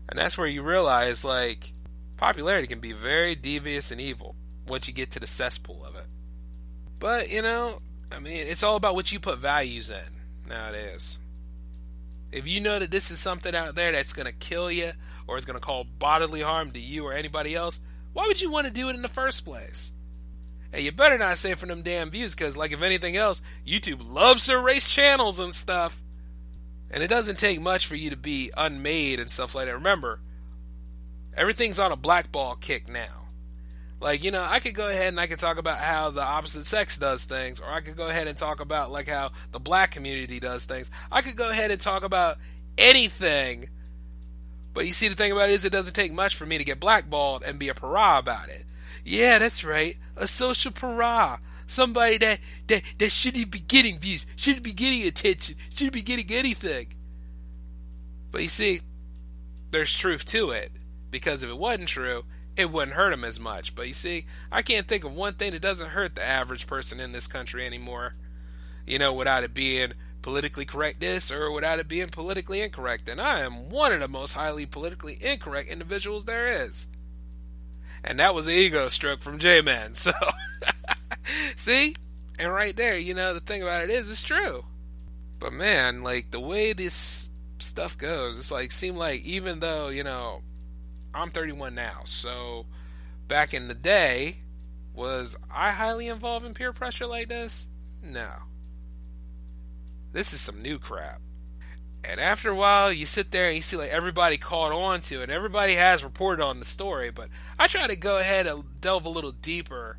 And 0.08 0.18
that's 0.18 0.36
where 0.36 0.46
you 0.46 0.62
realize, 0.62 1.24
like, 1.24 1.72
popularity 2.16 2.66
can 2.66 2.80
be 2.80 2.92
very 2.92 3.34
devious 3.34 3.90
and 3.90 4.00
evil 4.00 4.36
once 4.68 4.86
you 4.86 4.94
get 4.94 5.10
to 5.12 5.20
the 5.20 5.26
cesspool 5.26 5.84
of 5.84 5.96
it. 5.96 6.06
But, 7.04 7.28
you 7.28 7.42
know, 7.42 7.80
I 8.10 8.18
mean, 8.18 8.46
it's 8.46 8.62
all 8.62 8.76
about 8.76 8.94
what 8.94 9.12
you 9.12 9.20
put 9.20 9.38
values 9.38 9.90
in 9.90 10.48
nowadays. 10.48 11.18
If 12.32 12.46
you 12.46 12.62
know 12.62 12.78
that 12.78 12.90
this 12.90 13.10
is 13.10 13.18
something 13.18 13.54
out 13.54 13.74
there 13.74 13.92
that's 13.92 14.14
going 14.14 14.24
to 14.24 14.32
kill 14.32 14.70
you 14.70 14.92
or 15.26 15.36
is 15.36 15.44
going 15.44 15.58
to 15.58 15.60
cause 15.60 15.84
bodily 15.98 16.40
harm 16.40 16.70
to 16.70 16.80
you 16.80 17.04
or 17.04 17.12
anybody 17.12 17.54
else, 17.54 17.78
why 18.14 18.26
would 18.26 18.40
you 18.40 18.50
want 18.50 18.68
to 18.68 18.72
do 18.72 18.88
it 18.88 18.96
in 18.96 19.02
the 19.02 19.08
first 19.08 19.44
place? 19.44 19.92
Hey, 20.72 20.80
you 20.80 20.92
better 20.92 21.18
not 21.18 21.36
say 21.36 21.52
for 21.52 21.66
them 21.66 21.82
damn 21.82 22.10
views, 22.10 22.34
because, 22.34 22.56
like, 22.56 22.72
if 22.72 22.80
anything 22.80 23.18
else, 23.18 23.42
YouTube 23.66 24.10
loves 24.10 24.46
to 24.46 24.54
erase 24.54 24.88
channels 24.88 25.40
and 25.40 25.54
stuff. 25.54 26.00
And 26.90 27.02
it 27.02 27.08
doesn't 27.08 27.38
take 27.38 27.60
much 27.60 27.86
for 27.86 27.96
you 27.96 28.08
to 28.08 28.16
be 28.16 28.50
unmade 28.56 29.20
and 29.20 29.30
stuff 29.30 29.54
like 29.54 29.66
that. 29.66 29.74
Remember, 29.74 30.20
everything's 31.36 31.78
on 31.78 31.92
a 31.92 31.96
blackball 31.96 32.56
kick 32.56 32.88
now. 32.88 33.23
Like, 34.00 34.22
you 34.22 34.30
know, 34.30 34.42
I 34.42 34.60
could 34.60 34.74
go 34.74 34.88
ahead 34.88 35.08
and 35.08 35.20
I 35.20 35.26
could 35.26 35.38
talk 35.38 35.56
about 35.56 35.78
how 35.78 36.10
the 36.10 36.22
opposite 36.22 36.66
sex 36.66 36.98
does 36.98 37.24
things, 37.24 37.60
or 37.60 37.66
I 37.66 37.80
could 37.80 37.96
go 37.96 38.08
ahead 38.08 38.26
and 38.26 38.36
talk 38.36 38.60
about 38.60 38.90
like 38.90 39.08
how 39.08 39.30
the 39.52 39.60
black 39.60 39.92
community 39.92 40.40
does 40.40 40.64
things. 40.64 40.90
I 41.10 41.22
could 41.22 41.36
go 41.36 41.48
ahead 41.48 41.70
and 41.70 41.80
talk 41.80 42.02
about 42.02 42.36
anything. 42.76 43.68
But 44.74 44.86
you 44.86 44.92
see, 44.92 45.08
the 45.08 45.14
thing 45.14 45.32
about 45.32 45.50
it 45.50 45.52
is, 45.52 45.64
it 45.64 45.70
doesn't 45.70 45.94
take 45.94 46.12
much 46.12 46.34
for 46.34 46.44
me 46.44 46.58
to 46.58 46.64
get 46.64 46.80
blackballed 46.80 47.44
and 47.44 47.58
be 47.58 47.68
a 47.68 47.74
pariah 47.74 48.18
about 48.18 48.48
it. 48.48 48.64
Yeah, 49.04 49.38
that's 49.38 49.64
right, 49.64 49.96
a 50.16 50.26
social 50.26 50.72
pariah. 50.72 51.38
Somebody 51.66 52.18
that, 52.18 52.40
that, 52.66 52.82
that 52.98 53.10
shouldn't 53.10 53.50
be 53.50 53.60
getting 53.60 53.98
views, 53.98 54.26
shouldn't 54.36 54.64
be 54.64 54.72
getting 54.72 55.06
attention, 55.06 55.56
shouldn't 55.70 55.94
be 55.94 56.02
getting 56.02 56.30
anything. 56.30 56.88
But 58.30 58.42
you 58.42 58.48
see, 58.48 58.80
there's 59.70 59.94
truth 59.94 60.24
to 60.26 60.50
it. 60.50 60.72
Because 61.10 61.44
if 61.44 61.50
it 61.50 61.56
wasn't 61.56 61.88
true, 61.88 62.24
it 62.56 62.70
wouldn't 62.70 62.96
hurt 62.96 63.12
him 63.12 63.24
as 63.24 63.40
much. 63.40 63.74
But 63.74 63.86
you 63.86 63.92
see, 63.92 64.26
I 64.50 64.62
can't 64.62 64.86
think 64.86 65.04
of 65.04 65.14
one 65.14 65.34
thing 65.34 65.52
that 65.52 65.62
doesn't 65.62 65.90
hurt 65.90 66.14
the 66.14 66.24
average 66.24 66.66
person 66.66 67.00
in 67.00 67.12
this 67.12 67.26
country 67.26 67.66
anymore. 67.66 68.14
You 68.86 68.98
know, 68.98 69.12
without 69.12 69.44
it 69.44 69.54
being 69.54 69.94
politically 70.22 70.64
correct 70.64 71.00
this 71.00 71.30
or 71.30 71.50
without 71.50 71.78
it 71.78 71.88
being 71.88 72.08
politically 72.08 72.60
incorrect. 72.60 73.08
And 73.08 73.20
I 73.20 73.40
am 73.40 73.68
one 73.68 73.92
of 73.92 74.00
the 74.00 74.08
most 74.08 74.34
highly 74.34 74.66
politically 74.66 75.18
incorrect 75.20 75.68
individuals 75.68 76.24
there 76.24 76.64
is. 76.64 76.86
And 78.02 78.18
that 78.20 78.34
was 78.34 78.46
an 78.46 78.54
ego 78.54 78.88
stroke 78.88 79.20
from 79.20 79.38
J 79.38 79.60
Man. 79.60 79.94
So, 79.94 80.12
see? 81.56 81.96
And 82.38 82.52
right 82.52 82.76
there, 82.76 82.96
you 82.96 83.14
know, 83.14 83.34
the 83.34 83.40
thing 83.40 83.62
about 83.62 83.82
it 83.82 83.90
is, 83.90 84.10
it's 84.10 84.22
true. 84.22 84.64
But 85.38 85.52
man, 85.52 86.02
like, 86.02 86.30
the 86.30 86.40
way 86.40 86.72
this 86.72 87.30
stuff 87.58 87.96
goes, 87.96 88.38
it's 88.38 88.50
like, 88.50 88.72
seem 88.72 88.96
like 88.96 89.22
even 89.22 89.60
though, 89.60 89.88
you 89.88 90.04
know, 90.04 90.42
I'm 91.14 91.30
31 91.30 91.74
now, 91.74 92.00
so 92.04 92.66
back 93.28 93.54
in 93.54 93.68
the 93.68 93.74
day, 93.74 94.38
was 94.94 95.36
I 95.50 95.72
highly 95.72 96.08
involved 96.08 96.44
in 96.44 96.54
peer 96.54 96.72
pressure 96.72 97.06
like 97.06 97.28
this? 97.28 97.68
No. 98.02 98.30
This 100.12 100.32
is 100.32 100.40
some 100.40 100.62
new 100.62 100.78
crap. 100.78 101.20
And 102.04 102.20
after 102.20 102.50
a 102.50 102.54
while, 102.54 102.92
you 102.92 103.06
sit 103.06 103.30
there 103.30 103.46
and 103.46 103.56
you 103.56 103.62
see 103.62 103.76
like 103.76 103.90
everybody 103.90 104.36
caught 104.36 104.72
on 104.72 105.00
to 105.02 105.22
it. 105.22 105.30
Everybody 105.30 105.74
has 105.76 106.04
reported 106.04 106.44
on 106.44 106.58
the 106.58 106.66
story, 106.66 107.10
but 107.10 107.28
I 107.58 107.66
try 107.66 107.86
to 107.86 107.96
go 107.96 108.18
ahead 108.18 108.46
and 108.46 108.80
delve 108.80 109.06
a 109.06 109.10
little 109.10 109.32
deeper 109.32 109.98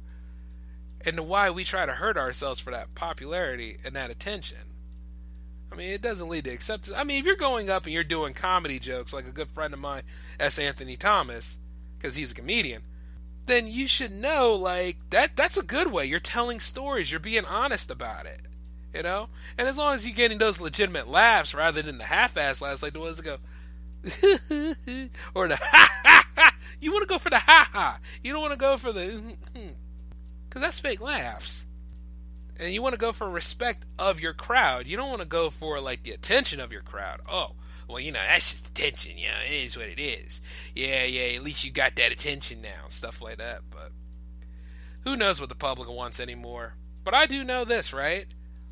into 1.03 1.23
why 1.23 1.49
we 1.49 1.63
try 1.63 1.85
to 1.85 1.93
hurt 1.93 2.17
ourselves 2.17 2.59
for 2.59 2.71
that 2.71 2.93
popularity 2.93 3.77
and 3.83 3.95
that 3.95 4.11
attention. 4.11 4.74
I 5.75 5.77
mean, 5.77 5.91
it 5.91 6.01
doesn't 6.01 6.29
lead 6.29 6.45
to 6.45 6.51
acceptance. 6.51 6.95
I 6.95 7.03
mean, 7.03 7.19
if 7.19 7.25
you're 7.25 7.35
going 7.35 7.69
up 7.69 7.83
and 7.83 7.91
you're 7.91 8.05
doing 8.05 8.33
comedy 8.33 8.79
jokes, 8.79 9.11
like 9.11 9.27
a 9.27 9.31
good 9.31 9.49
friend 9.49 9.73
of 9.73 9.79
mine, 9.79 10.03
S. 10.39 10.57
Anthony 10.57 10.95
Thomas, 10.95 11.59
because 11.97 12.15
he's 12.15 12.31
a 12.31 12.35
comedian, 12.35 12.83
then 13.45 13.67
you 13.67 13.85
should 13.85 14.13
know, 14.13 14.53
like, 14.53 14.99
that 15.09 15.35
that's 15.35 15.57
a 15.57 15.63
good 15.63 15.91
way. 15.91 16.05
You're 16.05 16.21
telling 16.21 16.61
stories, 16.61 17.11
you're 17.11 17.19
being 17.19 17.43
honest 17.43 17.91
about 17.91 18.25
it, 18.25 18.39
you 18.93 19.03
know? 19.03 19.27
And 19.57 19.67
as 19.67 19.77
long 19.77 19.95
as 19.95 20.07
you're 20.07 20.15
getting 20.15 20.37
those 20.37 20.61
legitimate 20.61 21.09
laughs 21.09 21.53
rather 21.53 21.81
than 21.81 21.97
the 21.97 22.05
half 22.05 22.37
ass 22.37 22.61
laughs, 22.61 22.81
like 22.81 22.93
the 22.93 23.01
ones 23.01 23.17
that 23.17 23.25
go, 23.25 23.37
or 25.35 25.49
the 25.49 25.57
ha 25.57 25.91
ha 26.05 26.25
ha. 26.37 26.55
You 26.79 26.93
want 26.93 27.03
to 27.03 27.13
go 27.13 27.17
for 27.17 27.29
the 27.29 27.39
ha 27.39 27.69
ha. 27.73 27.99
You 28.23 28.31
don't 28.31 28.41
want 28.41 28.53
to 28.53 28.57
go 28.57 28.77
for 28.77 28.93
the, 28.93 29.01
mm-hmm. 29.01 29.71
because 30.47 30.61
that's 30.61 30.79
fake 30.79 31.01
laughs 31.01 31.65
and 32.59 32.73
you 32.73 32.81
want 32.81 32.93
to 32.93 32.99
go 32.99 33.11
for 33.11 33.29
respect 33.29 33.85
of 33.99 34.19
your 34.19 34.33
crowd. 34.33 34.87
You 34.87 34.97
don't 34.97 35.09
want 35.09 35.21
to 35.21 35.27
go 35.27 35.49
for 35.49 35.79
like 35.79 36.03
the 36.03 36.11
attention 36.11 36.59
of 36.59 36.71
your 36.71 36.81
crowd. 36.81 37.21
Oh, 37.29 37.51
well, 37.87 37.99
you 37.99 38.11
know 38.11 38.19
that's 38.19 38.51
just 38.51 38.67
attention. 38.67 39.17
You 39.17 39.27
know, 39.27 39.39
it 39.45 39.53
is 39.53 39.77
what 39.77 39.87
it 39.87 39.99
is. 39.99 40.41
Yeah, 40.73 41.03
yeah. 41.03 41.35
At 41.35 41.43
least 41.43 41.63
you 41.63 41.71
got 41.71 41.95
that 41.95 42.11
attention 42.11 42.61
now, 42.61 42.87
stuff 42.89 43.21
like 43.21 43.37
that. 43.37 43.61
But 43.69 43.91
who 45.03 45.15
knows 45.15 45.39
what 45.39 45.49
the 45.49 45.55
public 45.55 45.89
wants 45.89 46.19
anymore? 46.19 46.73
But 47.03 47.13
I 47.13 47.27
do 47.27 47.43
know 47.43 47.65
this, 47.65 47.93
right? 47.93 48.25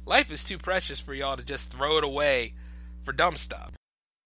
Life 0.06 0.32
is 0.32 0.44
too 0.44 0.58
precious 0.58 1.00
for 1.00 1.14
y'all 1.14 1.38
to 1.38 1.44
just 1.44 1.72
throw 1.72 1.98
it 1.98 2.04
away 2.04 2.56
for 3.04 3.14
dumb 3.14 3.38
stuff. 3.38 3.72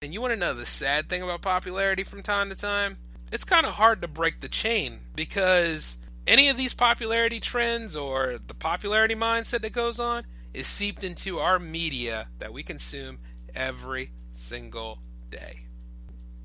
And 0.00 0.14
you 0.14 0.20
want 0.20 0.32
to 0.32 0.38
know 0.38 0.54
the 0.54 0.64
sad 0.64 1.08
thing 1.08 1.22
about 1.22 1.42
popularity 1.42 2.04
from 2.04 2.22
time 2.22 2.48
to 2.48 2.54
time? 2.54 2.98
It's 3.30 3.44
kind 3.44 3.66
of 3.66 3.72
hard 3.72 4.00
to 4.02 4.08
break 4.08 4.40
the 4.40 4.48
chain 4.48 5.00
because 5.14 5.98
any 6.28 6.50
of 6.50 6.56
these 6.56 6.74
popularity 6.74 7.40
trends 7.40 7.96
or 7.96 8.38
the 8.46 8.54
popularity 8.54 9.14
mindset 9.14 9.62
that 9.62 9.72
goes 9.72 9.98
on 9.98 10.24
is 10.52 10.66
seeped 10.66 11.02
into 11.02 11.38
our 11.38 11.58
media 11.58 12.28
that 12.38 12.52
we 12.52 12.62
consume 12.62 13.18
every 13.54 14.12
single 14.32 15.00
day. 15.30 15.60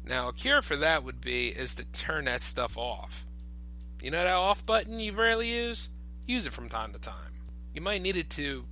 Now, 0.06 0.30
a 0.30 0.34
cure 0.34 0.62
for 0.62 0.78
that 0.78 1.04
would 1.04 1.22
be 1.22 1.48
is 1.48 1.76
to 1.76 1.86
turn 1.86 2.26
that 2.26 2.42
stuff 2.42 2.78
off. 2.78 3.26
You 4.02 4.12
know 4.12 4.24
that 4.24 4.34
off 4.34 4.66
button 4.66 5.00
you 5.00 5.14
rarely 5.14 5.50
use? 5.50 5.90
Use 6.26 6.46
it 6.46 6.54
from 6.54 6.70
time 6.70 6.94
to 6.94 7.00
time. 7.00 7.42
You 7.74 7.82
might 7.82 8.02
need 8.02 8.16
it 8.18 8.30
to 8.32 8.66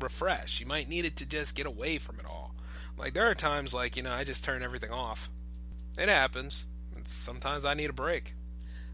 refresh. 0.00 0.60
You 0.60 0.66
might 0.66 0.88
need 0.88 1.04
it 1.04 1.16
to 1.16 1.26
just 1.26 1.54
get 1.54 1.66
away 1.66 1.98
from 1.98 2.18
it 2.18 2.26
all. 2.26 2.54
Like 2.96 3.14
there 3.14 3.30
are 3.30 3.34
times 3.34 3.74
like, 3.74 3.96
you 3.96 4.02
know, 4.02 4.12
I 4.12 4.24
just 4.24 4.44
turn 4.44 4.62
everything 4.62 4.90
off. 4.90 5.30
It 5.98 6.08
happens. 6.08 6.66
sometimes 7.04 7.64
I 7.64 7.74
need 7.74 7.90
a 7.90 7.94
break. 7.94 8.34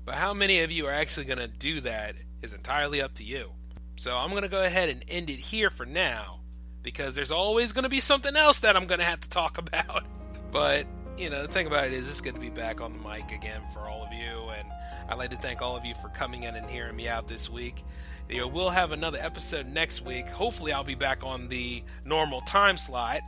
But 0.04 0.16
how 0.16 0.34
many 0.34 0.60
of 0.60 0.70
you 0.70 0.86
are 0.86 0.92
actually 0.92 1.26
going 1.26 1.38
to 1.38 1.48
do 1.48 1.80
that 1.80 2.16
is 2.42 2.54
entirely 2.54 3.02
up 3.02 3.14
to 3.14 3.24
you. 3.24 3.50
So 3.96 4.16
I'm 4.16 4.30
going 4.30 4.42
to 4.42 4.48
go 4.48 4.62
ahead 4.62 4.88
and 4.88 5.04
end 5.08 5.30
it 5.30 5.38
here 5.38 5.70
for 5.70 5.84
now 5.84 6.40
because 6.82 7.14
there's 7.14 7.30
always 7.30 7.72
going 7.72 7.82
to 7.82 7.90
be 7.90 8.00
something 8.00 8.34
else 8.34 8.60
that 8.60 8.76
I'm 8.76 8.86
going 8.86 9.00
to 9.00 9.04
have 9.04 9.20
to 9.20 9.28
talk 9.28 9.58
about. 9.66 10.04
But, 10.50 10.86
you 11.18 11.30
know, 11.30 11.42
the 11.42 11.52
thing 11.52 11.66
about 11.66 11.86
it 11.86 11.92
is 11.92 12.08
it's 12.08 12.20
good 12.20 12.34
to 12.34 12.40
be 12.40 12.50
back 12.50 12.80
on 12.80 12.92
the 12.92 13.08
mic 13.08 13.30
again 13.32 13.60
for 13.72 13.88
all 13.88 14.04
of 14.04 14.12
you 14.12 14.48
and 14.58 14.68
I'd 15.10 15.18
like 15.18 15.30
to 15.30 15.36
thank 15.36 15.60
all 15.60 15.76
of 15.76 15.84
you 15.84 15.94
for 15.96 16.08
coming 16.08 16.44
in 16.44 16.54
and 16.54 16.70
hearing 16.70 16.94
me 16.94 17.08
out 17.08 17.26
this 17.26 17.50
week. 17.50 17.82
You 18.28 18.38
know, 18.38 18.46
we'll 18.46 18.70
have 18.70 18.92
another 18.92 19.18
episode 19.20 19.66
next 19.66 20.02
week. 20.04 20.28
Hopefully, 20.28 20.72
I'll 20.72 20.84
be 20.84 20.94
back 20.94 21.24
on 21.24 21.48
the 21.48 21.82
normal 22.04 22.40
time 22.42 22.76
slot. 22.76 23.20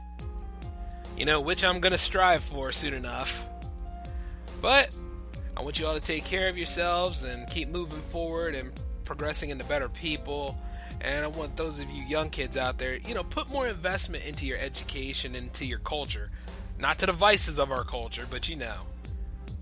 You 1.16 1.24
know, 1.24 1.40
which 1.40 1.64
I'm 1.64 1.80
going 1.80 1.90
to 1.90 1.98
strive 1.98 2.44
for 2.44 2.70
soon 2.70 2.94
enough. 2.94 3.46
But 4.60 4.96
I 5.56 5.62
want 5.62 5.78
you 5.78 5.86
all 5.86 5.94
to 5.94 6.00
take 6.00 6.24
care 6.24 6.48
of 6.48 6.56
yourselves 6.56 7.24
and 7.24 7.46
keep 7.48 7.68
moving 7.68 8.00
forward 8.00 8.54
and 8.54 8.72
progressing 9.04 9.50
into 9.50 9.64
better 9.64 9.88
people. 9.88 10.58
And 11.00 11.24
I 11.24 11.28
want 11.28 11.56
those 11.56 11.80
of 11.80 11.90
you 11.90 12.02
young 12.04 12.30
kids 12.30 12.56
out 12.56 12.78
there, 12.78 12.94
you 12.94 13.14
know, 13.14 13.24
put 13.24 13.50
more 13.50 13.66
investment 13.66 14.24
into 14.24 14.46
your 14.46 14.58
education, 14.58 15.34
into 15.34 15.64
your 15.64 15.78
culture. 15.80 16.30
Not 16.78 16.98
to 17.00 17.06
the 17.06 17.12
vices 17.12 17.58
of 17.58 17.70
our 17.70 17.84
culture, 17.84 18.26
but 18.30 18.48
you 18.48 18.56
know, 18.56 18.86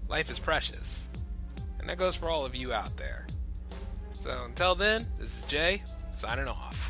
life 0.09 0.31
is 0.31 0.38
precious. 0.38 1.09
And 1.79 1.88
that 1.88 1.98
goes 1.98 2.14
for 2.14 2.29
all 2.29 2.44
of 2.44 2.55
you 2.55 2.72
out 2.72 2.96
there. 2.96 3.26
So 4.12 4.42
until 4.44 4.74
then, 4.74 5.07
this 5.18 5.42
is 5.42 5.48
J 5.48 5.83
signing 6.12 6.48
off. 6.48 6.89